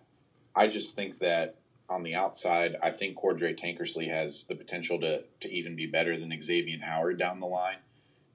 I 0.55 0.67
just 0.67 0.95
think 0.95 1.19
that 1.19 1.55
on 1.89 2.03
the 2.03 2.15
outside, 2.15 2.77
I 2.81 2.89
think 2.89 3.17
Cordrea 3.17 3.57
Tankersley 3.57 4.09
has 4.09 4.45
the 4.47 4.55
potential 4.55 4.99
to 5.01 5.23
to 5.41 5.51
even 5.51 5.75
be 5.75 5.85
better 5.85 6.17
than 6.17 6.41
Xavier 6.41 6.79
Howard 6.83 7.19
down 7.19 7.39
the 7.39 7.47
line. 7.47 7.79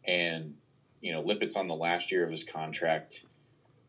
And 0.07 0.57
you 1.01 1.13
know, 1.13 1.23
Lippett's 1.23 1.57
on 1.57 1.69
the 1.69 1.75
last 1.75 2.13
year 2.13 2.25
of 2.25 2.31
his 2.31 2.45
contract. 2.45 3.25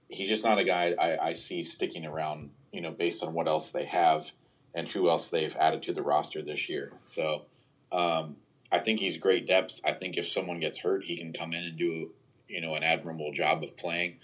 He's 0.09 0.29
just 0.29 0.43
not 0.43 0.57
a 0.57 0.63
guy 0.63 0.95
I, 0.99 1.29
I 1.29 1.33
see 1.33 1.63
sticking 1.63 2.05
around. 2.05 2.51
You 2.71 2.81
know, 2.81 2.91
based 2.91 3.23
on 3.23 3.33
what 3.33 3.47
else 3.47 3.71
they 3.71 3.85
have 3.85 4.31
and 4.73 4.89
who 4.89 5.09
else 5.09 5.29
they've 5.29 5.55
added 5.55 5.81
to 5.83 5.93
the 5.93 6.01
roster 6.01 6.41
this 6.41 6.69
year. 6.69 6.93
So 7.01 7.43
um, 7.91 8.35
I 8.71 8.79
think 8.79 8.99
he's 8.99 9.17
great 9.17 9.47
depth. 9.47 9.81
I 9.83 9.93
think 9.93 10.17
if 10.17 10.27
someone 10.27 10.59
gets 10.59 10.79
hurt, 10.79 11.05
he 11.05 11.17
can 11.17 11.33
come 11.33 11.53
in 11.53 11.63
and 11.63 11.77
do 11.77 12.11
you 12.47 12.61
know 12.61 12.75
an 12.75 12.83
admirable 12.83 13.31
job 13.31 13.63
of 13.63 13.75
playing. 13.75 14.17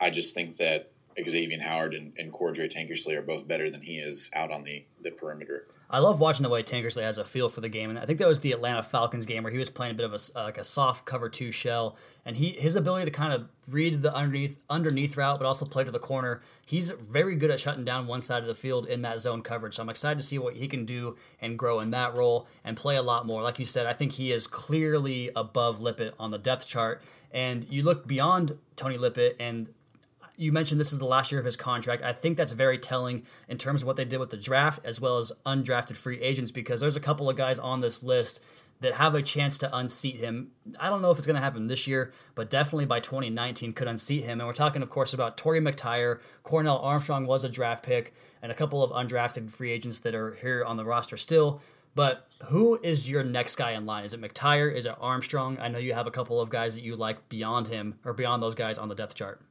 I 0.00 0.10
just 0.10 0.34
think 0.34 0.56
that 0.56 0.90
Xavier 1.28 1.60
Howard 1.60 1.94
and, 1.94 2.12
and 2.18 2.32
Cordrea 2.32 2.72
Tankersley 2.72 3.16
are 3.16 3.22
both 3.22 3.46
better 3.46 3.70
than 3.70 3.82
he 3.82 3.98
is 3.98 4.30
out 4.34 4.50
on 4.50 4.64
the, 4.64 4.84
the 5.02 5.10
perimeter. 5.10 5.66
I 5.92 5.98
love 5.98 6.20
watching 6.20 6.44
the 6.44 6.48
way 6.48 6.62
Tankersley 6.62 7.02
has 7.02 7.18
a 7.18 7.24
feel 7.24 7.48
for 7.48 7.60
the 7.60 7.68
game, 7.68 7.90
and 7.90 7.98
I 7.98 8.06
think 8.06 8.20
that 8.20 8.28
was 8.28 8.40
the 8.40 8.52
Atlanta 8.52 8.80
Falcons 8.80 9.26
game 9.26 9.42
where 9.42 9.50
he 9.50 9.58
was 9.58 9.70
playing 9.70 9.90
a 9.90 9.94
bit 9.94 10.06
of 10.06 10.12
a 10.12 10.38
uh, 10.38 10.44
like 10.44 10.56
a 10.56 10.62
soft 10.62 11.04
cover 11.04 11.28
two 11.28 11.50
shell, 11.50 11.96
and 12.24 12.36
he 12.36 12.50
his 12.50 12.76
ability 12.76 13.06
to 13.06 13.10
kind 13.10 13.32
of 13.32 13.48
read 13.68 14.00
the 14.00 14.14
underneath 14.14 14.60
underneath 14.70 15.16
route, 15.16 15.38
but 15.40 15.46
also 15.46 15.66
play 15.66 15.82
to 15.82 15.90
the 15.90 15.98
corner. 15.98 16.42
He's 16.64 16.92
very 16.92 17.34
good 17.34 17.50
at 17.50 17.58
shutting 17.58 17.84
down 17.84 18.06
one 18.06 18.22
side 18.22 18.42
of 18.42 18.46
the 18.46 18.54
field 18.54 18.86
in 18.86 19.02
that 19.02 19.18
zone 19.18 19.42
coverage. 19.42 19.74
So 19.74 19.82
I'm 19.82 19.88
excited 19.88 20.18
to 20.20 20.24
see 20.24 20.38
what 20.38 20.54
he 20.54 20.68
can 20.68 20.84
do 20.84 21.16
and 21.40 21.58
grow 21.58 21.80
in 21.80 21.90
that 21.90 22.14
role 22.14 22.46
and 22.62 22.76
play 22.76 22.94
a 22.94 23.02
lot 23.02 23.26
more. 23.26 23.42
Like 23.42 23.58
you 23.58 23.64
said, 23.64 23.86
I 23.86 23.92
think 23.92 24.12
he 24.12 24.30
is 24.30 24.46
clearly 24.46 25.32
above 25.34 25.80
Lippett 25.80 26.14
on 26.20 26.30
the 26.30 26.38
depth 26.38 26.66
chart. 26.66 27.02
And 27.32 27.66
you 27.68 27.82
look 27.82 28.06
beyond 28.06 28.58
Tony 28.76 28.96
Lippett 28.96 29.36
and 29.40 29.68
you 30.40 30.52
mentioned 30.52 30.80
this 30.80 30.92
is 30.92 30.98
the 30.98 31.04
last 31.04 31.30
year 31.30 31.38
of 31.38 31.44
his 31.44 31.56
contract. 31.56 32.02
I 32.02 32.14
think 32.14 32.38
that's 32.38 32.52
very 32.52 32.78
telling 32.78 33.24
in 33.46 33.58
terms 33.58 33.82
of 33.82 33.86
what 33.86 33.96
they 33.96 34.06
did 34.06 34.18
with 34.18 34.30
the 34.30 34.38
draft 34.38 34.80
as 34.84 34.98
well 34.98 35.18
as 35.18 35.32
undrafted 35.44 35.96
free 35.96 36.18
agents 36.22 36.50
because 36.50 36.80
there's 36.80 36.96
a 36.96 37.00
couple 37.00 37.28
of 37.28 37.36
guys 37.36 37.58
on 37.58 37.80
this 37.80 38.02
list 38.02 38.40
that 38.80 38.94
have 38.94 39.14
a 39.14 39.20
chance 39.20 39.58
to 39.58 39.76
unseat 39.76 40.16
him. 40.16 40.52
I 40.78 40.88
don't 40.88 41.02
know 41.02 41.10
if 41.10 41.18
it's 41.18 41.26
going 41.26 41.36
to 41.36 41.42
happen 41.42 41.66
this 41.66 41.86
year, 41.86 42.14
but 42.34 42.48
definitely 42.48 42.86
by 42.86 43.00
2019 43.00 43.74
could 43.74 43.86
unseat 43.86 44.24
him. 44.24 44.40
And 44.40 44.46
we're 44.46 44.54
talking, 44.54 44.80
of 44.80 44.88
course, 44.88 45.12
about 45.12 45.36
Torry 45.36 45.60
McTyer. 45.60 46.20
Cornell 46.42 46.78
Armstrong 46.78 47.26
was 47.26 47.44
a 47.44 47.50
draft 47.50 47.84
pick, 47.84 48.14
and 48.40 48.50
a 48.50 48.54
couple 48.54 48.82
of 48.82 48.92
undrafted 48.92 49.50
free 49.50 49.70
agents 49.70 50.00
that 50.00 50.14
are 50.14 50.32
here 50.36 50.64
on 50.64 50.78
the 50.78 50.86
roster 50.86 51.18
still. 51.18 51.60
But 51.94 52.26
who 52.44 52.80
is 52.82 53.10
your 53.10 53.24
next 53.24 53.56
guy 53.56 53.72
in 53.72 53.84
line? 53.84 54.04
Is 54.04 54.14
it 54.14 54.22
McTyer? 54.22 54.74
Is 54.74 54.86
it 54.86 54.94
Armstrong? 54.98 55.58
I 55.60 55.68
know 55.68 55.78
you 55.78 55.92
have 55.92 56.06
a 56.06 56.10
couple 56.10 56.40
of 56.40 56.48
guys 56.48 56.76
that 56.76 56.82
you 56.82 56.96
like 56.96 57.28
beyond 57.28 57.68
him 57.68 57.98
or 58.06 58.14
beyond 58.14 58.42
those 58.42 58.54
guys 58.54 58.78
on 58.78 58.88
the 58.88 58.94
depth 58.94 59.14
chart. 59.14 59.42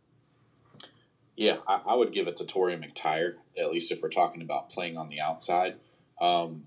Yeah, 1.39 1.59
I, 1.65 1.79
I, 1.87 1.95
would 1.95 2.11
give 2.11 2.27
it 2.27 2.35
to 2.35 2.45
Torry 2.45 2.75
McTyer, 2.75 3.35
at 3.57 3.71
least 3.71 3.93
if 3.93 4.01
we're 4.01 4.09
talking 4.09 4.41
about 4.41 4.69
playing 4.69 4.97
on 4.97 5.07
the 5.07 5.21
outside. 5.21 5.75
Um, 6.19 6.65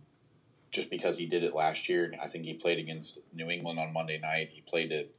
just 0.71 0.89
because 0.89 1.19
he 1.19 1.27
did 1.27 1.45
it 1.45 1.55
last 1.55 1.91
year. 1.91 2.15
I 2.23 2.29
think 2.29 2.47
he 2.47 2.55
played 2.55 2.79
against 2.79 3.19
New 3.35 3.51
England 3.51 3.79
on 3.79 3.93
Monday 3.93 4.19
night. 4.19 4.49
He 4.51 4.63
played 4.63 4.91
it 4.91 5.15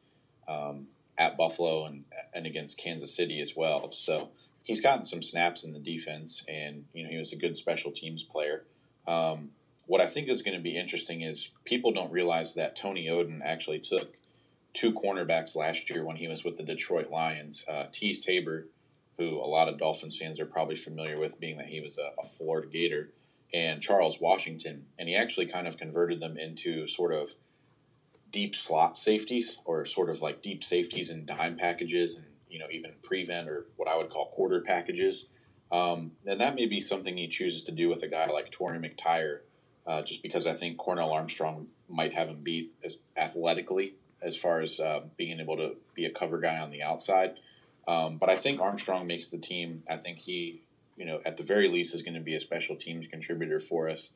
um, 0.47 0.87
at 1.19 1.37
Buffalo 1.37 1.85
and, 1.85 2.05
and 2.33 2.47
against 2.47 2.79
Kansas 2.79 3.15
City 3.15 3.39
as 3.41 3.55
well. 3.55 3.91
So 3.91 4.29
he's 4.63 4.81
gotten 4.81 5.05
some 5.05 5.21
snaps 5.21 5.63
in 5.63 5.71
the 5.71 5.77
defense, 5.77 6.43
and 6.47 6.85
you 6.91 7.03
know 7.03 7.11
he 7.11 7.17
was 7.17 7.31
a 7.31 7.37
good 7.37 7.55
special 7.55 7.91
teams 7.91 8.23
player. 8.23 8.63
Um, 9.07 9.51
what 9.85 10.01
I 10.01 10.07
think 10.07 10.29
is 10.29 10.41
going 10.41 10.57
to 10.57 10.63
be 10.63 10.75
interesting 10.75 11.21
is 11.21 11.49
people 11.63 11.93
don't 11.93 12.11
realize 12.11 12.55
that 12.55 12.75
Tony 12.75 13.05
Oden 13.05 13.41
actually 13.45 13.81
took 13.81 14.15
two 14.73 14.93
cornerbacks 14.93 15.55
last 15.55 15.91
year 15.91 16.03
when 16.03 16.15
he 16.15 16.27
was 16.27 16.43
with 16.43 16.57
the 16.57 16.63
Detroit 16.63 17.11
Lions. 17.11 17.63
Uh, 17.67 17.83
Teez 17.91 18.19
Tabor 18.19 18.65
who 19.29 19.37
a 19.37 19.47
lot 19.47 19.69
of 19.69 19.77
Dolphins 19.77 20.17
fans 20.17 20.39
are 20.39 20.45
probably 20.45 20.75
familiar 20.75 21.19
with, 21.19 21.39
being 21.39 21.57
that 21.57 21.67
he 21.67 21.79
was 21.79 21.97
a, 21.97 22.11
a 22.19 22.23
Florida 22.23 22.67
Gator, 22.67 23.11
and 23.53 23.81
Charles 23.81 24.19
Washington, 24.19 24.85
and 24.97 25.07
he 25.07 25.15
actually 25.15 25.45
kind 25.45 25.67
of 25.67 25.77
converted 25.77 26.19
them 26.19 26.37
into 26.37 26.87
sort 26.87 27.13
of 27.13 27.35
deep 28.31 28.55
slot 28.55 28.97
safeties, 28.97 29.57
or 29.65 29.85
sort 29.85 30.09
of 30.09 30.21
like 30.21 30.41
deep 30.41 30.63
safeties 30.63 31.09
and 31.09 31.25
dime 31.25 31.57
packages, 31.57 32.17
and 32.17 32.25
you 32.49 32.59
know 32.59 32.67
even 32.71 32.91
prevent 33.03 33.47
or 33.47 33.67
what 33.75 33.87
I 33.87 33.97
would 33.97 34.09
call 34.09 34.27
quarter 34.27 34.61
packages. 34.61 35.27
Um, 35.71 36.11
and 36.25 36.39
that 36.39 36.55
may 36.55 36.67
be 36.67 36.79
something 36.79 37.17
he 37.17 37.27
chooses 37.27 37.63
to 37.63 37.71
do 37.71 37.89
with 37.89 38.03
a 38.03 38.07
guy 38.07 38.27
like 38.27 38.51
Torry 38.51 38.77
McTyer, 38.77 39.39
uh, 39.87 40.03
just 40.03 40.21
because 40.21 40.45
I 40.45 40.53
think 40.53 40.77
Cornell 40.77 41.11
Armstrong 41.11 41.67
might 41.87 42.13
have 42.13 42.27
him 42.27 42.41
beat 42.43 42.73
as 42.83 42.95
athletically 43.17 43.95
as 44.21 44.37
far 44.37 44.61
as 44.61 44.79
uh, 44.79 45.01
being 45.17 45.39
able 45.39 45.57
to 45.57 45.75
be 45.93 46.05
a 46.05 46.09
cover 46.09 46.39
guy 46.39 46.57
on 46.57 46.71
the 46.71 46.81
outside. 46.81 47.35
Um, 47.87 48.17
but 48.17 48.29
I 48.29 48.37
think 48.37 48.61
Armstrong 48.61 49.07
makes 49.07 49.27
the 49.27 49.37
team. 49.37 49.83
I 49.89 49.97
think 49.97 50.19
he, 50.19 50.61
you 50.95 51.05
know, 51.05 51.21
at 51.25 51.37
the 51.37 51.43
very 51.43 51.69
least, 51.69 51.93
is 51.93 52.01
going 52.01 52.13
to 52.13 52.21
be 52.21 52.35
a 52.35 52.39
special 52.39 52.75
teams 52.75 53.07
contributor 53.07 53.59
for 53.59 53.89
us. 53.89 54.11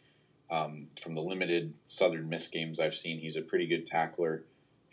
Um, 0.50 0.88
from 1.02 1.16
the 1.16 1.22
limited 1.22 1.74
Southern 1.86 2.30
Miss 2.30 2.48
games 2.48 2.80
I've 2.80 2.94
seen, 2.94 3.20
he's 3.20 3.36
a 3.36 3.42
pretty 3.42 3.68
good 3.68 3.86
tackler, 3.86 4.44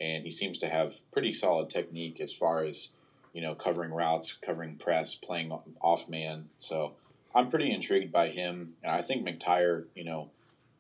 and 0.01 0.25
he 0.25 0.31
seems 0.31 0.59
to 0.59 0.69
have 0.69 1.09
pretty 1.13 1.33
solid 1.33 1.71
technique 1.71 2.21
as 2.21 2.33
far 2.33 2.65
as 2.65 2.89
you 3.33 3.41
know 3.41 3.55
covering 3.55 3.93
routes, 3.93 4.33
covering 4.33 4.75
press, 4.75 5.15
playing 5.15 5.53
off 5.81 6.09
man. 6.09 6.49
So 6.59 6.95
I'm 7.33 7.51
pretty 7.51 7.73
intrigued 7.73 8.11
by 8.11 8.29
him, 8.31 8.75
and 8.83 8.91
I 8.91 9.03
think 9.03 9.25
McTyer, 9.25 9.85
you 9.95 10.03
know, 10.03 10.31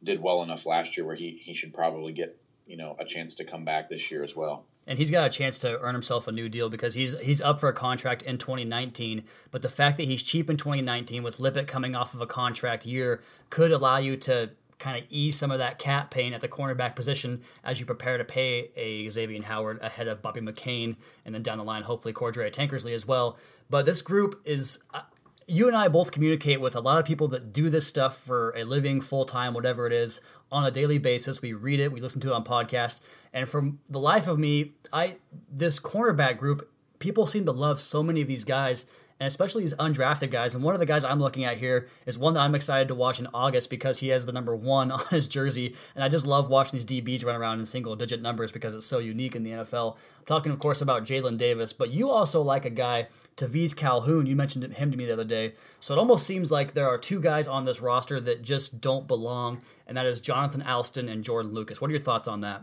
did 0.02 0.20
well 0.20 0.42
enough 0.42 0.66
last 0.66 0.96
year 0.96 1.06
where 1.06 1.14
he 1.14 1.40
he 1.44 1.54
should 1.54 1.72
probably 1.72 2.12
get 2.12 2.36
you 2.66 2.76
know 2.76 2.96
a 2.98 3.04
chance 3.04 3.36
to 3.36 3.44
come 3.44 3.64
back 3.64 3.88
this 3.88 4.10
year 4.10 4.24
as 4.24 4.34
well 4.34 4.64
and 4.86 4.98
he's 4.98 5.10
got 5.10 5.26
a 5.26 5.30
chance 5.30 5.58
to 5.58 5.78
earn 5.80 5.94
himself 5.94 6.28
a 6.28 6.32
new 6.32 6.48
deal 6.48 6.68
because 6.68 6.94
he's 6.94 7.18
he's 7.20 7.40
up 7.40 7.58
for 7.60 7.68
a 7.68 7.72
contract 7.72 8.22
in 8.22 8.38
2019. 8.38 9.24
But 9.50 9.62
the 9.62 9.68
fact 9.68 9.96
that 9.96 10.04
he's 10.04 10.22
cheap 10.22 10.50
in 10.50 10.56
2019 10.56 11.22
with 11.22 11.40
Lippett 11.40 11.66
coming 11.66 11.94
off 11.94 12.14
of 12.14 12.20
a 12.20 12.26
contract 12.26 12.86
year 12.86 13.22
could 13.50 13.72
allow 13.72 13.98
you 13.98 14.16
to 14.18 14.50
kind 14.78 14.98
of 14.98 15.04
ease 15.08 15.36
some 15.36 15.50
of 15.50 15.58
that 15.58 15.78
cap 15.78 16.10
pain 16.10 16.34
at 16.34 16.40
the 16.40 16.48
cornerback 16.48 16.94
position 16.94 17.40
as 17.62 17.80
you 17.80 17.86
prepare 17.86 18.18
to 18.18 18.24
pay 18.24 18.70
a 18.76 19.08
Xavier 19.08 19.42
Howard 19.42 19.78
ahead 19.80 20.08
of 20.08 20.20
Bobby 20.20 20.40
McCain 20.40 20.96
and 21.24 21.34
then 21.34 21.42
down 21.42 21.58
the 21.58 21.64
line 21.64 21.82
hopefully 21.82 22.12
Cordrea 22.12 22.52
Tankersley 22.52 22.92
as 22.92 23.06
well. 23.06 23.38
But 23.70 23.86
this 23.86 24.02
group 24.02 24.42
is 24.44 24.82
uh, 24.92 25.02
you 25.46 25.66
and 25.66 25.76
I 25.76 25.88
both 25.88 26.12
communicate 26.12 26.60
with 26.60 26.74
a 26.74 26.80
lot 26.80 26.98
of 26.98 27.04
people 27.04 27.28
that 27.28 27.52
do 27.52 27.70
this 27.70 27.86
stuff 27.86 28.18
for 28.18 28.54
a 28.56 28.64
living, 28.64 29.00
full 29.00 29.24
time, 29.24 29.54
whatever 29.54 29.86
it 29.86 29.92
is, 29.92 30.20
on 30.50 30.64
a 30.64 30.70
daily 30.70 30.98
basis. 30.98 31.42
We 31.42 31.52
read 31.52 31.80
it, 31.80 31.92
we 31.92 32.00
listen 32.00 32.20
to 32.22 32.30
it 32.30 32.34
on 32.34 32.44
podcast, 32.44 33.00
and 33.32 33.48
from 33.48 33.80
the 33.88 34.00
life 34.00 34.26
of 34.28 34.38
me, 34.38 34.74
I 34.92 35.16
this 35.50 35.80
cornerback 35.80 36.38
group, 36.38 36.70
people 36.98 37.26
seem 37.26 37.44
to 37.46 37.52
love 37.52 37.80
so 37.80 38.02
many 38.02 38.22
of 38.22 38.28
these 38.28 38.44
guys 38.44 38.86
and 39.20 39.26
especially 39.26 39.62
these 39.62 39.74
undrafted 39.74 40.30
guys. 40.30 40.54
And 40.54 40.64
one 40.64 40.74
of 40.74 40.80
the 40.80 40.86
guys 40.86 41.04
I'm 41.04 41.20
looking 41.20 41.44
at 41.44 41.58
here 41.58 41.88
is 42.04 42.18
one 42.18 42.34
that 42.34 42.40
I'm 42.40 42.54
excited 42.54 42.88
to 42.88 42.94
watch 42.94 43.20
in 43.20 43.28
August 43.32 43.70
because 43.70 44.00
he 44.00 44.08
has 44.08 44.26
the 44.26 44.32
number 44.32 44.56
one 44.56 44.90
on 44.90 45.04
his 45.10 45.28
jersey. 45.28 45.74
And 45.94 46.02
I 46.02 46.08
just 46.08 46.26
love 46.26 46.50
watching 46.50 46.78
these 46.78 46.84
DBs 46.84 47.24
run 47.24 47.36
around 47.36 47.60
in 47.60 47.64
single 47.64 47.94
digit 47.96 48.20
numbers 48.20 48.50
because 48.50 48.74
it's 48.74 48.86
so 48.86 48.98
unique 48.98 49.36
in 49.36 49.44
the 49.44 49.52
NFL. 49.52 49.94
I'm 49.94 50.24
talking, 50.26 50.50
of 50.50 50.58
course, 50.58 50.80
about 50.80 51.04
Jalen 51.04 51.38
Davis, 51.38 51.72
but 51.72 51.90
you 51.90 52.10
also 52.10 52.42
like 52.42 52.64
a 52.64 52.70
guy, 52.70 53.06
Taveze 53.36 53.76
Calhoun. 53.76 54.26
You 54.26 54.36
mentioned 54.36 54.64
him 54.72 54.90
to 54.90 54.96
me 54.96 55.06
the 55.06 55.12
other 55.12 55.24
day. 55.24 55.54
So 55.80 55.94
it 55.94 55.98
almost 55.98 56.26
seems 56.26 56.50
like 56.50 56.74
there 56.74 56.88
are 56.88 56.98
two 56.98 57.20
guys 57.20 57.46
on 57.46 57.64
this 57.64 57.80
roster 57.80 58.20
that 58.20 58.42
just 58.42 58.80
don't 58.80 59.06
belong, 59.06 59.62
and 59.86 59.96
that 59.96 60.06
is 60.06 60.20
Jonathan 60.20 60.62
Alston 60.62 61.08
and 61.08 61.22
Jordan 61.22 61.52
Lucas. 61.52 61.80
What 61.80 61.88
are 61.88 61.92
your 61.92 62.00
thoughts 62.00 62.26
on 62.26 62.40
that? 62.40 62.62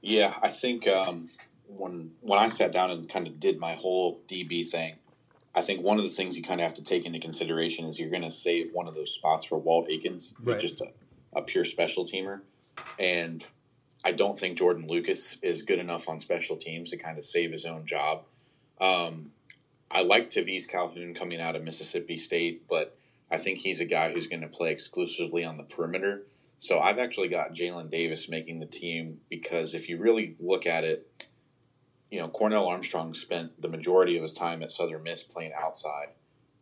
Yeah, 0.00 0.34
I 0.42 0.48
think 0.48 0.86
um, 0.86 1.30
when 1.68 2.12
when 2.20 2.38
I 2.38 2.48
sat 2.48 2.72
down 2.72 2.90
and 2.90 3.08
kind 3.08 3.26
of 3.26 3.38
did 3.38 3.58
my 3.58 3.74
whole 3.74 4.20
DB 4.28 4.66
thing, 4.68 4.96
I 5.54 5.62
think 5.62 5.82
one 5.82 5.98
of 5.98 6.04
the 6.04 6.10
things 6.10 6.36
you 6.36 6.42
kind 6.42 6.60
of 6.60 6.64
have 6.64 6.74
to 6.76 6.82
take 6.82 7.04
into 7.04 7.20
consideration 7.20 7.84
is 7.84 7.98
you're 8.00 8.10
going 8.10 8.22
to 8.22 8.30
save 8.30 8.70
one 8.72 8.88
of 8.88 8.94
those 8.94 9.12
spots 9.12 9.44
for 9.44 9.58
Walt 9.58 9.88
Aikens, 9.88 10.34
who's 10.38 10.46
Right. 10.46 10.60
just 10.60 10.80
a, 10.80 10.88
a 11.34 11.42
pure 11.42 11.64
special 11.64 12.04
teamer. 12.04 12.40
And 12.98 13.44
I 14.04 14.12
don't 14.12 14.38
think 14.38 14.58
Jordan 14.58 14.86
Lucas 14.88 15.36
is 15.42 15.62
good 15.62 15.78
enough 15.78 16.08
on 16.08 16.18
special 16.18 16.56
teams 16.56 16.90
to 16.90 16.96
kind 16.96 17.18
of 17.18 17.24
save 17.24 17.52
his 17.52 17.64
own 17.64 17.86
job. 17.86 18.22
Um, 18.80 19.32
I 19.90 20.02
like 20.02 20.30
Taveze 20.30 20.68
Calhoun 20.68 21.14
coming 21.14 21.40
out 21.40 21.56
of 21.56 21.64
Mississippi 21.64 22.18
State, 22.18 22.68
but 22.68 22.96
I 23.30 23.38
think 23.38 23.58
he's 23.58 23.80
a 23.80 23.84
guy 23.84 24.12
who's 24.12 24.26
going 24.26 24.42
to 24.42 24.48
play 24.48 24.70
exclusively 24.70 25.44
on 25.44 25.56
the 25.56 25.62
perimeter. 25.64 26.22
So 26.58 26.78
I've 26.78 26.98
actually 26.98 27.28
got 27.28 27.52
Jalen 27.54 27.90
Davis 27.90 28.28
making 28.28 28.60
the 28.60 28.66
team 28.66 29.20
because 29.28 29.74
if 29.74 29.88
you 29.88 29.96
really 29.98 30.36
look 30.40 30.66
at 30.66 30.84
it, 30.84 31.27
you 32.10 32.18
know, 32.18 32.28
Cornell 32.28 32.66
Armstrong 32.66 33.14
spent 33.14 33.60
the 33.60 33.68
majority 33.68 34.16
of 34.16 34.22
his 34.22 34.32
time 34.32 34.62
at 34.62 34.70
Southern 34.70 35.02
Miss 35.02 35.22
playing 35.22 35.52
outside. 35.58 36.08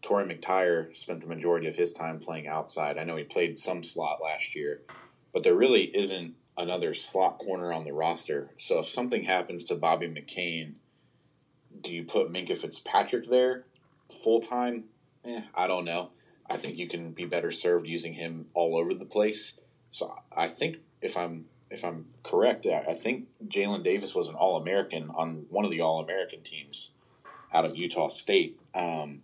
Torrey 0.02 0.24
McTyer 0.24 0.96
spent 0.96 1.20
the 1.20 1.26
majority 1.26 1.66
of 1.66 1.76
his 1.76 1.92
time 1.92 2.20
playing 2.20 2.46
outside. 2.46 2.98
I 2.98 3.04
know 3.04 3.16
he 3.16 3.24
played 3.24 3.58
some 3.58 3.82
slot 3.82 4.20
last 4.22 4.54
year, 4.54 4.82
but 5.32 5.42
there 5.42 5.54
really 5.54 5.96
isn't 5.96 6.34
another 6.56 6.94
slot 6.94 7.38
corner 7.38 7.72
on 7.72 7.84
the 7.84 7.92
roster. 7.92 8.50
So 8.58 8.80
if 8.80 8.86
something 8.86 9.24
happens 9.24 9.64
to 9.64 9.74
Bobby 9.74 10.06
McCain, 10.06 10.74
do 11.80 11.92
you 11.92 12.04
put 12.04 12.32
Minkah 12.32 12.56
Fitzpatrick 12.56 13.28
there 13.28 13.64
full 14.22 14.40
time? 14.40 14.84
Eh, 15.24 15.42
I 15.54 15.66
don't 15.66 15.84
know. 15.84 16.10
I 16.48 16.56
think 16.56 16.78
you 16.78 16.88
can 16.88 17.10
be 17.10 17.24
better 17.24 17.50
served 17.50 17.86
using 17.86 18.14
him 18.14 18.46
all 18.54 18.76
over 18.76 18.94
the 18.94 19.04
place. 19.04 19.52
So 19.90 20.14
I 20.34 20.48
think 20.48 20.78
if 21.02 21.16
I'm 21.16 21.46
if 21.70 21.84
I'm 21.84 22.06
correct, 22.22 22.66
I 22.66 22.84
I 22.90 22.94
think 22.94 23.26
Jalen 23.46 23.82
Davis 23.82 24.14
was 24.14 24.28
an 24.28 24.34
All 24.34 24.56
American 24.56 25.10
on 25.10 25.46
one 25.50 25.64
of 25.64 25.70
the 25.70 25.80
All 25.80 26.00
American 26.00 26.42
teams 26.42 26.90
out 27.52 27.64
of 27.64 27.76
Utah 27.76 28.08
State. 28.08 28.58
Um, 28.74 29.22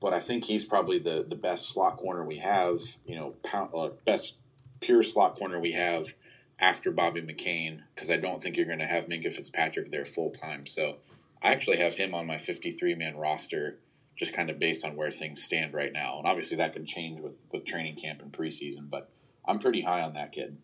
but 0.00 0.12
I 0.12 0.20
think 0.20 0.44
he's 0.44 0.64
probably 0.64 0.98
the, 0.98 1.24
the 1.26 1.34
best 1.34 1.68
slot 1.68 1.96
corner 1.96 2.24
we 2.24 2.38
have. 2.38 2.78
You 3.06 3.16
know, 3.16 3.34
pound, 3.42 3.70
uh, 3.74 3.88
best 4.04 4.34
pure 4.80 5.02
slot 5.02 5.36
corner 5.36 5.58
we 5.58 5.72
have 5.72 6.14
after 6.58 6.90
Bobby 6.90 7.22
McCain 7.22 7.80
because 7.94 8.10
I 8.10 8.16
don't 8.16 8.42
think 8.42 8.56
you're 8.56 8.66
going 8.66 8.78
to 8.80 8.86
have 8.86 9.06
Minkah 9.06 9.32
Fitzpatrick 9.32 9.90
there 9.90 10.04
full 10.04 10.30
time. 10.30 10.66
So 10.66 10.98
I 11.42 11.52
actually 11.52 11.78
have 11.78 11.94
him 11.94 12.14
on 12.14 12.26
my 12.26 12.38
53 12.38 12.94
man 12.94 13.16
roster, 13.16 13.78
just 14.16 14.34
kind 14.34 14.50
of 14.50 14.58
based 14.58 14.84
on 14.84 14.96
where 14.96 15.10
things 15.10 15.42
stand 15.42 15.74
right 15.74 15.92
now. 15.92 16.18
And 16.18 16.26
obviously 16.26 16.56
that 16.58 16.72
could 16.72 16.86
change 16.86 17.20
with 17.20 17.34
with 17.50 17.64
training 17.64 17.96
camp 17.96 18.20
and 18.22 18.32
preseason, 18.32 18.90
but 18.90 19.10
I'm 19.46 19.58
pretty 19.58 19.82
high 19.82 20.02
on 20.02 20.14
that 20.14 20.32
kid. 20.32 20.58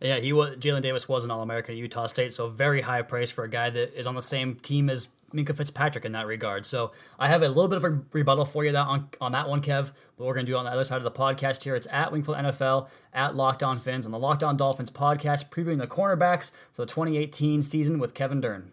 Yeah, 0.00 0.18
he 0.18 0.32
was 0.32 0.56
Jalen 0.56 0.82
Davis 0.82 1.08
was 1.08 1.24
an 1.24 1.30
All 1.30 1.42
American 1.42 1.74
at 1.74 1.78
Utah 1.78 2.06
State, 2.06 2.32
so 2.32 2.48
very 2.48 2.82
high 2.82 3.02
praise 3.02 3.30
for 3.30 3.44
a 3.44 3.48
guy 3.48 3.70
that 3.70 3.98
is 3.98 4.06
on 4.06 4.14
the 4.14 4.22
same 4.22 4.56
team 4.56 4.90
as 4.90 5.08
Minkah 5.32 5.56
Fitzpatrick 5.56 6.04
in 6.04 6.12
that 6.12 6.26
regard. 6.26 6.66
So 6.66 6.92
I 7.18 7.28
have 7.28 7.42
a 7.42 7.48
little 7.48 7.68
bit 7.68 7.78
of 7.78 7.84
a 7.84 8.00
rebuttal 8.12 8.44
for 8.44 8.64
you 8.64 8.72
that 8.72 8.86
on, 8.86 9.08
on 9.20 9.32
that 9.32 9.48
one, 9.48 9.62
Kev. 9.62 9.92
But 10.16 10.26
we're 10.26 10.34
gonna 10.34 10.46
do 10.46 10.56
on 10.56 10.64
the 10.64 10.70
other 10.70 10.84
side 10.84 10.98
of 10.98 11.04
the 11.04 11.10
podcast 11.10 11.64
here. 11.64 11.74
It's 11.74 11.88
at 11.90 12.12
Wingfield 12.12 12.36
NFL, 12.36 12.88
at 13.12 13.34
Locked 13.36 13.62
On 13.62 13.78
Fins, 13.78 14.04
on 14.06 14.12
the 14.12 14.18
Locked 14.18 14.42
On 14.42 14.56
Dolphins 14.56 14.90
podcast, 14.90 15.48
previewing 15.48 15.78
the 15.78 15.86
cornerbacks 15.86 16.50
for 16.72 16.82
the 16.82 16.86
2018 16.86 17.62
season 17.62 17.98
with 17.98 18.14
Kevin 18.14 18.40
Dern. 18.40 18.72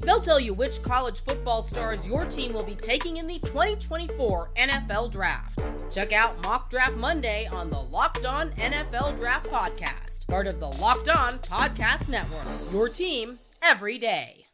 They'll 0.00 0.20
tell 0.20 0.40
you 0.40 0.54
which 0.54 0.82
college 0.82 1.22
football 1.22 1.62
stars 1.62 2.08
your 2.08 2.24
team 2.24 2.52
will 2.52 2.62
be 2.62 2.74
taking 2.74 3.18
in 3.18 3.26
the 3.26 3.38
2024 3.40 4.50
NFL 4.56 5.12
Draft. 5.12 5.60
Check 5.90 6.12
out 6.12 6.42
Mock 6.42 6.70
Draft 6.70 6.96
Monday 6.96 7.46
on 7.52 7.68
the 7.68 7.82
Locked 7.82 8.24
On 8.24 8.50
NFL 8.52 9.20
Draft 9.20 9.50
Podcast, 9.50 10.26
part 10.26 10.46
of 10.46 10.58
the 10.58 10.68
Locked 10.68 11.10
On 11.10 11.38
Podcast 11.40 12.08
Network. 12.08 12.72
Your 12.72 12.88
team 12.88 13.38
every 13.62 13.98
day. 13.98 14.46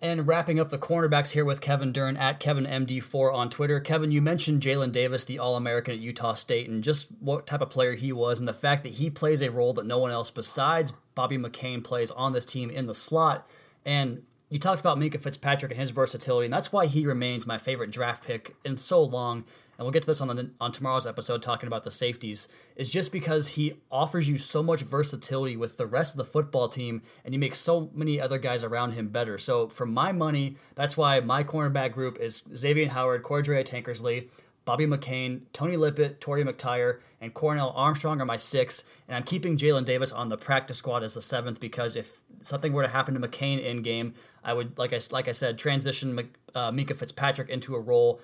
And 0.00 0.26
wrapping 0.26 0.58
up 0.58 0.70
the 0.70 0.78
cornerbacks 0.78 1.30
here 1.30 1.44
with 1.44 1.60
Kevin 1.60 1.92
Dern 1.92 2.16
at 2.16 2.40
KevinMD4 2.40 3.32
on 3.32 3.48
Twitter. 3.48 3.78
Kevin, 3.78 4.10
you 4.10 4.20
mentioned 4.20 4.60
Jalen 4.60 4.90
Davis, 4.90 5.22
the 5.22 5.38
All 5.38 5.54
American 5.54 5.94
at 5.94 6.00
Utah 6.00 6.34
State, 6.34 6.68
and 6.68 6.82
just 6.82 7.06
what 7.20 7.46
type 7.46 7.60
of 7.60 7.70
player 7.70 7.94
he 7.94 8.12
was, 8.12 8.40
and 8.40 8.48
the 8.48 8.52
fact 8.52 8.82
that 8.82 8.94
he 8.94 9.10
plays 9.10 9.40
a 9.40 9.52
role 9.52 9.72
that 9.74 9.86
no 9.86 9.98
one 9.98 10.10
else 10.10 10.30
besides 10.30 10.92
Bobby 11.14 11.38
McCain 11.38 11.84
plays 11.84 12.10
on 12.10 12.32
this 12.32 12.44
team 12.44 12.68
in 12.68 12.86
the 12.86 12.94
slot. 12.94 13.48
And 13.84 14.24
you 14.52 14.58
talked 14.58 14.80
about 14.80 14.98
Minkah 14.98 15.18
Fitzpatrick 15.18 15.72
and 15.72 15.80
his 15.80 15.92
versatility, 15.92 16.44
and 16.44 16.52
that's 16.52 16.70
why 16.70 16.84
he 16.84 17.06
remains 17.06 17.46
my 17.46 17.56
favorite 17.56 17.90
draft 17.90 18.22
pick 18.22 18.54
in 18.66 18.76
so 18.76 19.02
long. 19.02 19.46
And 19.78 19.86
we'll 19.86 19.92
get 19.92 20.02
to 20.02 20.06
this 20.06 20.20
on 20.20 20.28
the 20.28 20.50
on 20.60 20.72
tomorrow's 20.72 21.06
episode 21.06 21.42
talking 21.42 21.68
about 21.68 21.84
the 21.84 21.90
safeties. 21.90 22.48
Is 22.76 22.90
just 22.90 23.12
because 23.12 23.48
he 23.48 23.78
offers 23.90 24.28
you 24.28 24.36
so 24.36 24.62
much 24.62 24.82
versatility 24.82 25.56
with 25.56 25.78
the 25.78 25.86
rest 25.86 26.12
of 26.12 26.18
the 26.18 26.26
football 26.26 26.68
team, 26.68 27.00
and 27.24 27.32
he 27.32 27.38
makes 27.38 27.60
so 27.60 27.88
many 27.94 28.20
other 28.20 28.36
guys 28.36 28.62
around 28.62 28.92
him 28.92 29.08
better. 29.08 29.38
So 29.38 29.68
for 29.68 29.86
my 29.86 30.12
money, 30.12 30.56
that's 30.74 30.98
why 30.98 31.20
my 31.20 31.42
cornerback 31.42 31.92
group 31.92 32.20
is 32.20 32.42
Xavier 32.54 32.90
Howard, 32.90 33.22
Cordrea 33.22 33.64
Tankersley, 33.64 34.28
Bobby 34.64 34.86
McCain, 34.86 35.42
Tony 35.52 35.76
Lippett, 35.76 36.20
Torrey 36.20 36.44
McTyer, 36.44 37.00
and 37.20 37.34
Cornell 37.34 37.72
Armstrong 37.74 38.20
are 38.20 38.26
my 38.26 38.36
six. 38.36 38.84
And 39.08 39.16
I'm 39.16 39.24
keeping 39.24 39.56
Jalen 39.56 39.84
Davis 39.84 40.12
on 40.12 40.28
the 40.28 40.36
practice 40.36 40.78
squad 40.78 41.02
as 41.02 41.14
the 41.14 41.22
seventh 41.22 41.58
because 41.58 41.96
if 41.96 42.20
something 42.40 42.72
were 42.72 42.82
to 42.82 42.88
happen 42.88 43.14
to 43.14 43.28
McCain 43.28 43.62
in 43.62 43.82
game, 43.82 44.14
I 44.44 44.52
would, 44.52 44.78
like 44.78 44.92
I, 44.92 45.00
like 45.10 45.28
I 45.28 45.32
said, 45.32 45.58
transition 45.58 46.30
uh, 46.54 46.70
Mika 46.70 46.94
Fitzpatrick 46.94 47.48
into 47.48 47.74
a 47.74 47.80
role 47.80 48.20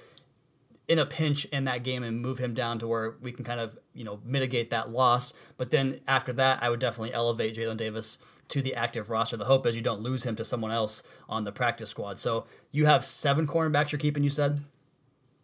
in 0.87 0.99
a 0.99 1.07
pinch 1.07 1.45
in 1.47 1.65
that 1.65 1.83
game 1.83 2.03
and 2.03 2.21
move 2.21 2.39
him 2.39 2.55
down 2.55 2.79
to 2.79 2.89
where 2.89 3.15
we 3.21 3.31
can 3.33 3.45
kind 3.45 3.61
of, 3.61 3.79
you 3.93 4.05
know, 4.05 4.21
mitigate 4.25 4.71
that 4.71 4.91
loss. 4.91 5.35
But 5.57 5.71
then 5.71 6.01
after 6.07 6.33
that, 6.35 6.63
I 6.63 6.71
would 6.71 6.81
definitely 6.81 7.13
elevate 7.13 7.55
Jalen 7.55 7.77
Davis 7.77 8.19
to 8.49 8.63
the 8.63 8.75
active 8.75 9.11
roster. 9.11 9.37
The 9.37 9.45
hope 9.45 9.67
is 9.67 9.77
you 9.77 9.83
don't 9.83 10.01
lose 10.01 10.25
him 10.25 10.37
to 10.37 10.45
someone 10.45 10.71
else 10.71 11.03
on 11.29 11.45
the 11.45 11.53
practice 11.53 11.91
squad. 11.91 12.19
So 12.19 12.47
you 12.71 12.87
have 12.87 13.05
seven 13.05 13.47
cornerbacks 13.47 13.93
you're 13.93 13.99
keeping, 13.99 14.25
you 14.25 14.31
said? 14.31 14.63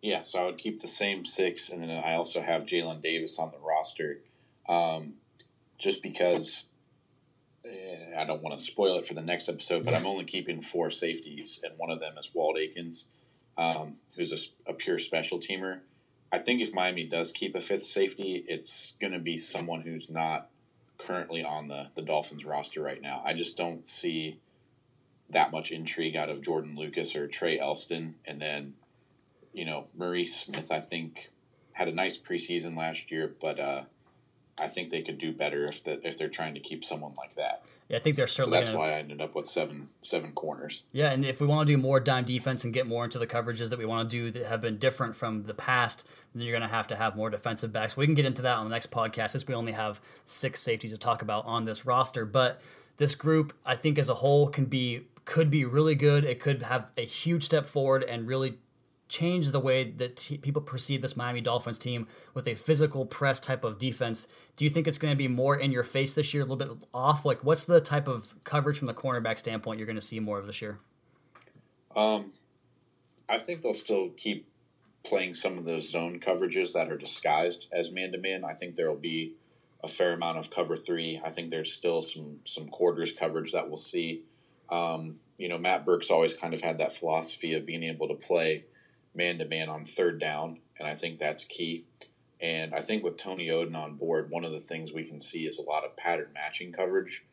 Yeah, 0.04 0.20
so 0.20 0.38
I 0.38 0.44
would 0.44 0.58
keep 0.58 0.82
the 0.82 0.86
same 0.86 1.24
six, 1.24 1.70
and 1.70 1.82
then 1.82 1.88
I 1.88 2.12
also 2.12 2.42
have 2.42 2.66
Jalen 2.66 3.02
Davis 3.02 3.38
on 3.38 3.50
the 3.52 3.66
roster, 3.66 4.20
um, 4.68 5.14
just 5.78 6.02
because 6.02 6.64
eh, 7.64 8.14
I 8.14 8.24
don't 8.24 8.42
want 8.42 8.54
to 8.58 8.62
spoil 8.62 8.98
it 8.98 9.06
for 9.06 9.14
the 9.14 9.22
next 9.22 9.48
episode. 9.48 9.82
But 9.82 9.94
I'm 9.94 10.04
only 10.04 10.26
keeping 10.26 10.60
four 10.60 10.90
safeties, 10.90 11.58
and 11.64 11.72
one 11.78 11.90
of 11.90 12.00
them 12.00 12.18
is 12.18 12.30
Walt 12.34 12.58
Aikens, 12.58 13.06
um, 13.56 13.94
who's 14.14 14.50
a 14.66 14.74
pure 14.74 14.98
special 14.98 15.38
teamer. 15.38 15.78
I 16.30 16.38
think 16.38 16.60
if 16.60 16.74
Miami 16.74 17.04
does 17.04 17.32
keep 17.32 17.54
a 17.54 17.60
fifth 17.60 17.84
safety, 17.84 18.44
it's 18.46 18.92
going 19.00 19.14
to 19.14 19.18
be 19.18 19.38
someone 19.38 19.80
who's 19.80 20.10
not 20.10 20.50
currently 20.98 21.42
on 21.42 21.68
the 21.68 21.86
the 21.94 22.02
Dolphins 22.02 22.44
roster 22.44 22.82
right 22.82 23.00
now. 23.00 23.22
I 23.24 23.32
just 23.32 23.56
don't 23.56 23.86
see 23.86 24.38
that 25.30 25.50
much 25.50 25.70
intrigue 25.70 26.14
out 26.14 26.28
of 26.28 26.42
Jordan 26.42 26.76
Lucas 26.76 27.16
or 27.16 27.26
Trae 27.26 27.58
Elston, 27.58 28.16
and 28.26 28.38
then 28.38 28.74
you 29.54 29.64
know, 29.64 29.86
Maurice 29.96 30.36
Smith, 30.36 30.70
I 30.70 30.80
think, 30.80 31.30
had 31.72 31.88
a 31.88 31.92
nice 31.92 32.18
preseason 32.18 32.76
last 32.76 33.10
year, 33.10 33.34
but 33.40 33.58
uh, 33.58 33.82
I 34.60 34.68
think 34.68 34.90
they 34.90 35.02
could 35.02 35.18
do 35.18 35.32
better 35.32 35.64
if 35.64 35.82
the, 35.82 36.04
if 36.06 36.16
they're 36.18 36.28
trying 36.28 36.54
to 36.54 36.60
keep 36.60 36.84
someone 36.84 37.14
like 37.16 37.34
that. 37.36 37.64
Yeah, 37.88 37.98
I 37.98 38.00
think 38.00 38.16
they're 38.16 38.26
So 38.26 38.42
certainly 38.42 38.58
that's 38.58 38.68
gonna, 38.68 38.78
why 38.78 38.92
I 38.92 38.98
ended 38.98 39.20
up 39.20 39.34
with 39.34 39.46
seven 39.46 39.88
seven 40.00 40.32
corners. 40.32 40.84
Yeah, 40.92 41.10
and 41.10 41.24
if 41.24 41.40
we 41.40 41.46
want 41.46 41.66
to 41.66 41.72
do 41.72 41.76
more 41.76 42.00
dime 42.00 42.24
defense 42.24 42.64
and 42.64 42.72
get 42.72 42.86
more 42.86 43.04
into 43.04 43.18
the 43.18 43.26
coverages 43.26 43.70
that 43.70 43.78
we 43.78 43.84
want 43.84 44.08
to 44.08 44.16
do 44.16 44.30
that 44.30 44.46
have 44.46 44.60
been 44.60 44.78
different 44.78 45.16
from 45.16 45.44
the 45.44 45.54
past, 45.54 46.08
then 46.34 46.42
you're 46.42 46.52
going 46.52 46.68
to 46.68 46.74
have 46.74 46.86
to 46.88 46.96
have 46.96 47.16
more 47.16 47.30
defensive 47.30 47.72
backs. 47.72 47.96
We 47.96 48.06
can 48.06 48.14
get 48.14 48.26
into 48.26 48.42
that 48.42 48.56
on 48.56 48.68
the 48.68 48.72
next 48.74 48.90
podcast 48.90 49.30
since 49.30 49.46
we 49.46 49.54
only 49.54 49.72
have 49.72 50.00
six 50.24 50.60
safeties 50.60 50.92
to 50.92 50.98
talk 50.98 51.22
about 51.22 51.46
on 51.46 51.64
this 51.64 51.84
roster. 51.84 52.24
But 52.24 52.60
this 52.96 53.14
group, 53.14 53.52
I 53.66 53.74
think, 53.74 53.98
as 53.98 54.08
a 54.08 54.14
whole, 54.14 54.48
can 54.48 54.66
be 54.66 55.02
could 55.24 55.50
be 55.50 55.64
really 55.64 55.94
good. 55.94 56.24
It 56.24 56.38
could 56.38 56.62
have 56.62 56.86
a 56.96 57.04
huge 57.04 57.44
step 57.44 57.66
forward 57.66 58.04
and 58.04 58.28
really 58.28 58.58
changed 59.14 59.52
the 59.52 59.60
way 59.60 59.84
that 59.84 60.16
t- 60.16 60.38
people 60.38 60.60
perceive 60.60 61.00
this 61.00 61.16
Miami 61.16 61.40
Dolphins 61.40 61.78
team 61.78 62.08
with 62.34 62.48
a 62.48 62.54
physical 62.54 63.06
press 63.06 63.38
type 63.38 63.62
of 63.62 63.78
defense. 63.78 64.26
Do 64.56 64.64
you 64.64 64.70
think 64.70 64.88
it's 64.88 64.98
going 64.98 65.12
to 65.12 65.16
be 65.16 65.28
more 65.28 65.56
in 65.56 65.70
your 65.70 65.84
face 65.84 66.14
this 66.14 66.34
year, 66.34 66.42
a 66.42 66.46
little 66.46 66.56
bit 66.56 66.84
off? 66.92 67.24
Like, 67.24 67.44
what's 67.44 67.64
the 67.64 67.80
type 67.80 68.08
of 68.08 68.34
coverage 68.44 68.78
from 68.78 68.86
the 68.86 68.94
cornerback 68.94 69.38
standpoint 69.38 69.78
you're 69.78 69.86
going 69.86 69.94
to 69.94 70.02
see 70.02 70.18
more 70.18 70.38
of 70.38 70.46
this 70.46 70.60
year? 70.60 70.80
Um, 71.94 72.32
I 73.28 73.38
think 73.38 73.62
they'll 73.62 73.72
still 73.72 74.10
keep 74.16 74.48
playing 75.04 75.34
some 75.34 75.58
of 75.58 75.64
those 75.64 75.88
zone 75.88 76.18
coverages 76.18 76.72
that 76.72 76.90
are 76.90 76.98
disguised 76.98 77.68
as 77.72 77.92
man 77.92 78.10
to 78.12 78.18
man. 78.18 78.44
I 78.44 78.54
think 78.54 78.74
there 78.74 78.90
will 78.90 78.98
be 78.98 79.34
a 79.84 79.86
fair 79.86 80.14
amount 80.14 80.38
of 80.38 80.50
cover 80.50 80.76
three. 80.76 81.20
I 81.24 81.30
think 81.30 81.50
there's 81.50 81.72
still 81.72 82.02
some 82.02 82.40
some 82.44 82.68
quarters 82.68 83.12
coverage 83.12 83.52
that 83.52 83.68
we'll 83.68 83.76
see. 83.76 84.22
Um, 84.70 85.20
you 85.38 85.48
know, 85.48 85.58
Matt 85.58 85.84
Burke's 85.84 86.10
always 86.10 86.34
kind 86.34 86.54
of 86.54 86.62
had 86.62 86.78
that 86.78 86.92
philosophy 86.92 87.54
of 87.54 87.66
being 87.66 87.84
able 87.84 88.08
to 88.08 88.14
play 88.14 88.64
man 89.14 89.38
to 89.38 89.44
man 89.44 89.68
on 89.68 89.86
third 89.86 90.20
down, 90.20 90.58
and 90.78 90.88
I 90.88 90.94
think 90.94 91.18
that's 91.18 91.44
key. 91.44 91.84
And 92.40 92.74
I 92.74 92.80
think 92.80 93.02
with 93.02 93.16
Tony 93.16 93.48
Oden 93.48 93.76
on 93.76 93.96
board, 93.96 94.30
one 94.30 94.44
of 94.44 94.52
the 94.52 94.60
things 94.60 94.92
we 94.92 95.04
can 95.04 95.20
see 95.20 95.46
is 95.46 95.58
a 95.58 95.62
lot 95.62 95.84
of 95.84 95.96
pattern 95.96 96.28
matching 96.34 96.72
coverage, 96.72 97.24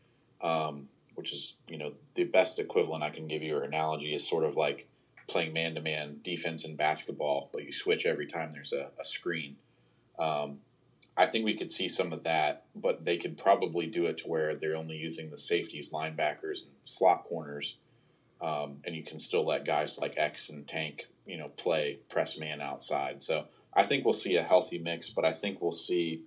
um, 0.41 0.89
which 1.15 1.33
is 1.33 1.55
you 1.67 1.77
know 1.77 1.93
the 2.13 2.23
best 2.23 2.59
equivalent 2.59 3.03
I 3.03 3.09
can 3.09 3.27
give 3.27 3.41
you 3.41 3.57
or 3.57 3.63
analogy 3.63 4.13
is 4.13 4.27
sort 4.27 4.43
of 4.43 4.55
like 4.55 4.87
playing 5.27 5.53
man 5.53 5.75
to 5.75 5.81
man 5.81 6.19
defense 6.23 6.63
in 6.63 6.75
basketball, 6.75 7.49
but 7.53 7.63
you 7.63 7.71
switch 7.71 8.05
every 8.05 8.27
time 8.27 8.51
there's 8.51 8.73
a, 8.73 8.89
a 8.99 9.03
screen. 9.03 9.55
Um, 10.19 10.59
I 11.17 11.25
think 11.25 11.45
we 11.45 11.57
could 11.57 11.71
see 11.71 11.87
some 11.87 12.13
of 12.13 12.23
that, 12.23 12.65
but 12.75 13.05
they 13.05 13.17
could 13.17 13.37
probably 13.37 13.85
do 13.85 14.05
it 14.05 14.17
to 14.19 14.27
where 14.27 14.55
they're 14.55 14.75
only 14.75 14.95
using 14.95 15.29
the 15.29 15.37
safeties, 15.37 15.91
linebackers, 15.91 16.63
and 16.63 16.71
slot 16.83 17.25
corners, 17.25 17.75
um, 18.41 18.77
and 18.85 18.95
you 18.95 19.03
can 19.03 19.19
still 19.19 19.45
let 19.45 19.65
guys 19.65 19.97
like 19.99 20.13
X 20.17 20.49
and 20.49 20.67
Tank, 20.67 21.07
you 21.25 21.37
know, 21.37 21.49
play 21.49 21.99
press 22.09 22.37
man 22.37 22.61
outside. 22.61 23.23
So 23.23 23.45
I 23.73 23.83
think 23.83 24.05
we'll 24.05 24.13
see 24.13 24.35
a 24.35 24.43
healthy 24.43 24.77
mix, 24.77 25.09
but 25.09 25.25
I 25.25 25.31
think 25.31 25.61
we'll 25.61 25.71
see 25.71 26.23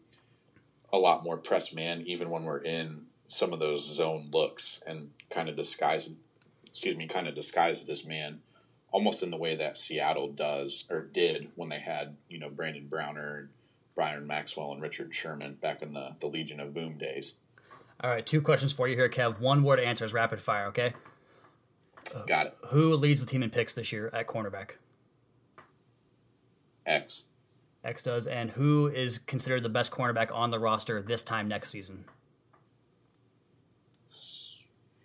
a 0.92 0.98
lot 0.98 1.24
more 1.24 1.36
press 1.36 1.72
man 1.72 2.02
even 2.06 2.30
when 2.30 2.44
we're 2.44 2.58
in 2.58 3.06
some 3.26 3.52
of 3.52 3.58
those 3.58 3.84
zone 3.84 4.28
looks 4.32 4.80
and 4.86 5.10
kind 5.30 5.48
of 5.48 5.56
disguise, 5.56 6.08
excuse 6.66 6.96
me, 6.96 7.06
kind 7.06 7.26
of 7.26 7.34
disguise 7.34 7.82
it 7.82 7.88
as 7.88 8.04
man, 8.04 8.40
almost 8.92 9.22
in 9.22 9.30
the 9.30 9.36
way 9.36 9.56
that 9.56 9.76
Seattle 9.76 10.28
does 10.28 10.84
or 10.88 11.00
did 11.00 11.48
when 11.56 11.68
they 11.68 11.80
had 11.80 12.16
you 12.28 12.38
know 12.38 12.48
Brandon 12.48 12.86
Browner. 12.86 13.36
And, 13.38 13.48
Byron 13.94 14.26
Maxwell 14.26 14.72
and 14.72 14.82
Richard 14.82 15.14
Sherman 15.14 15.54
back 15.54 15.82
in 15.82 15.92
the, 15.94 16.16
the 16.20 16.26
Legion 16.26 16.60
of 16.60 16.74
Boom 16.74 16.98
days. 16.98 17.34
All 18.00 18.10
right, 18.10 18.26
two 18.26 18.42
questions 18.42 18.72
for 18.72 18.88
you 18.88 18.96
here, 18.96 19.08
Kev. 19.08 19.40
One 19.40 19.62
word 19.62 19.78
answers 19.78 20.12
rapid 20.12 20.40
fire, 20.40 20.66
okay? 20.66 20.92
Got 22.26 22.46
it. 22.46 22.56
Who 22.68 22.94
leads 22.96 23.20
the 23.20 23.26
team 23.26 23.42
in 23.42 23.50
picks 23.50 23.74
this 23.74 23.92
year 23.92 24.10
at 24.12 24.26
cornerback? 24.26 24.72
X. 26.86 27.24
X 27.84 28.02
does. 28.02 28.26
And 28.26 28.50
who 28.52 28.86
is 28.86 29.18
considered 29.18 29.62
the 29.62 29.68
best 29.68 29.92
cornerback 29.92 30.32
on 30.32 30.50
the 30.50 30.58
roster 30.58 31.02
this 31.02 31.22
time 31.22 31.48
next 31.48 31.70
season? 31.70 32.04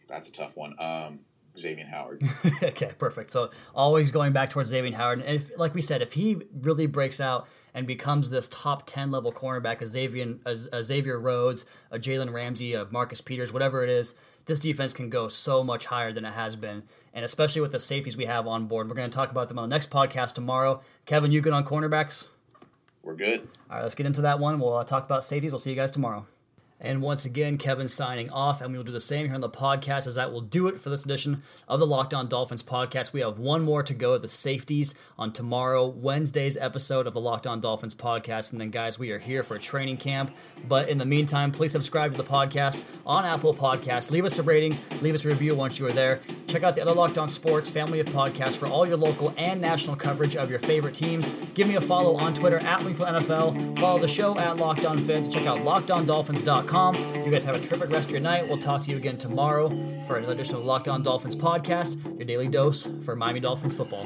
That's 0.08 0.28
a 0.28 0.32
tough 0.32 0.56
one. 0.58 0.80
Um, 0.80 1.20
Xavier 1.58 1.86
Howard. 1.86 2.24
okay, 2.64 2.92
perfect. 2.98 3.32
So 3.32 3.52
always 3.76 4.12
going 4.12 4.34
back 4.34 4.50
towards 4.50 4.70
Xavier 4.70 4.96
Howard. 4.96 5.22
And 5.22 5.36
if, 5.36 5.58
like 5.58 5.76
we 5.76 5.82
said, 5.82 6.02
if 6.02 6.14
he 6.14 6.38
really 6.62 6.88
breaks 6.88 7.20
out 7.20 7.48
and 7.74 7.86
becomes 7.86 8.30
this 8.30 8.48
top 8.48 8.86
10 8.86 9.12
level 9.12 9.32
cornerback, 9.32 9.82
as 9.82 9.90
Xavier, 9.90 10.36
as, 10.46 10.68
as 10.68 10.88
Xavier 10.88 11.20
Rhodes, 11.20 11.66
a 11.92 12.00
Jalen 12.00 12.32
Ramsey, 12.34 12.74
a 12.74 12.86
Marcus 12.90 13.22
Peters, 13.22 13.54
whatever 13.54 13.84
it 13.84 13.90
is, 13.90 14.16
this 14.50 14.60
defense 14.60 14.94
can 14.94 15.10
go 15.10 15.30
so 15.30 15.64
much 15.64 15.86
higher 15.86 16.12
than 16.12 16.26
it 16.26 16.34
has 16.34 16.58
been. 16.58 16.84
And 17.14 17.24
especially 17.24 17.62
with 17.62 17.72
the 17.72 17.80
safeties 17.80 18.18
we 18.18 18.26
have 18.26 18.48
on 18.48 18.66
board. 18.66 18.90
We're 18.90 18.96
going 18.96 19.10
to 19.10 19.16
talk 19.16 19.32
about 19.32 19.48
them 19.48 19.58
on 19.58 19.70
the 19.70 19.74
next 19.74 19.90
podcast 19.90 20.34
tomorrow. 20.34 20.82
Kevin, 21.06 21.32
you 21.32 21.40
good 21.40 21.54
on 21.54 21.64
cornerbacks? 21.64 22.28
We're 23.04 23.16
good. 23.16 23.48
All 23.70 23.78
right, 23.78 23.84
let's 23.84 23.96
get 23.96 24.06
into 24.06 24.22
that 24.22 24.40
one. 24.40 24.60
We'll 24.60 24.74
uh, 24.74 24.84
talk 24.84 25.06
about 25.06 25.24
safeties. 25.24 25.52
We'll 25.52 25.60
see 25.60 25.70
you 25.70 25.76
guys 25.76 25.92
tomorrow. 25.92 26.26
And 26.82 27.02
once 27.02 27.26
again, 27.26 27.58
Kevin 27.58 27.88
signing 27.90 28.30
off, 28.30 28.62
and 28.62 28.72
we 28.72 28.78
will 28.78 28.86
do 28.86 28.92
the 28.92 29.02
same 29.02 29.26
here 29.26 29.36
on 29.36 29.42
the 29.42 29.50
podcast 29.50 30.08
as 30.08 30.16
that 30.16 30.32
will 30.32 30.42
do 30.42 30.68
it 30.68 30.80
for 30.80 30.90
this 30.90 31.04
edition 31.04 31.44
of 31.68 31.80
the 31.80 31.86
Locked 31.86 32.14
On 32.14 32.28
Dolphins 32.28 32.64
podcast. 32.64 33.12
We 33.12 33.20
have 33.20 33.38
one 33.38 33.64
more 33.64 33.84
to 33.84 33.94
go, 33.94 34.18
the 34.18 34.30
safeties, 34.30 34.96
on 35.18 35.34
tomorrow, 35.34 35.86
Wednesday's 35.86 36.56
episode 36.56 37.06
of 37.06 37.14
the 37.14 37.20
Locked 37.20 37.48
On 37.48 37.60
Dolphins 37.60 37.96
podcast. 37.96 38.54
And 38.54 38.62
then, 38.62 38.70
guys, 38.70 38.98
we 38.98 39.12
are 39.12 39.20
here 39.20 39.44
for 39.44 39.58
training 39.58 39.98
camp. 39.98 40.34
But 40.68 40.88
in 40.88 40.98
the 40.98 41.06
meantime, 41.06 41.52
please 41.52 41.74
subscribe 41.74 42.12
to 42.14 42.18
the 42.18 42.24
podcast 42.24 42.84
on 43.06 43.26
Apple 43.26 43.54
Podcasts. 43.54 44.10
Leave 44.10 44.24
us 44.24 44.40
a 44.40 44.44
rating, 44.44 44.78
leave 45.02 45.16
us 45.16 45.26
a 45.26 45.28
review 45.28 45.56
once 45.56 45.80
you 45.80 45.88
are 45.88 45.92
there. 45.92 46.22
Check 46.48 46.64
out 46.64 46.76
the 46.76 46.82
other 46.82 46.94
Locked 46.94 47.18
On 47.18 47.28
Sports 47.28 47.70
family 47.70 48.00
of 48.00 48.08
podcasts 48.08 48.56
for 48.56 48.68
all 48.68 48.88
your 48.88 48.98
local 48.98 49.34
and 49.38 49.60
national 49.60 49.98
coverage 49.98 50.38
of 50.38 50.50
your 50.50 50.60
favorite 50.60 50.96
teams. 50.96 51.30
Give 51.56 51.68
me 51.68 51.76
a 51.76 51.82
follow 51.82 52.16
on 52.16 52.34
Twitter 52.34 52.60
at 52.60 52.82
Wingfield 52.84 53.22
NFL. 53.22 53.80
Follow 53.80 54.00
the 54.00 54.08
show 54.08 54.38
at 54.38 54.56
Locked 54.56 54.86
On 54.86 54.98
Fins. 54.98 55.28
Check 55.28 55.46
out 55.46 55.66
LockedOnDolphins.com. 56.70 57.26
You 57.26 57.32
guys 57.32 57.44
have 57.46 57.56
a 57.56 57.60
terrific 57.60 57.90
rest 57.90 58.06
of 58.08 58.12
your 58.12 58.22
night. 58.22 58.48
We'll 58.48 58.60
talk 58.60 58.82
to 58.84 58.92
you 58.92 58.98
again 58.98 59.18
tomorrow 59.18 59.70
for 60.06 60.18
another 60.18 60.34
edition 60.34 60.56
of 60.56 60.66
Locked 60.66 60.88
On 60.88 61.02
Dolphins 61.02 61.36
podcast, 61.36 62.04
your 62.18 62.26
daily 62.26 62.48
dose 62.48 62.88
for 63.04 63.16
Miami 63.16 63.40
Dolphins 63.40 63.76
football. 63.76 64.06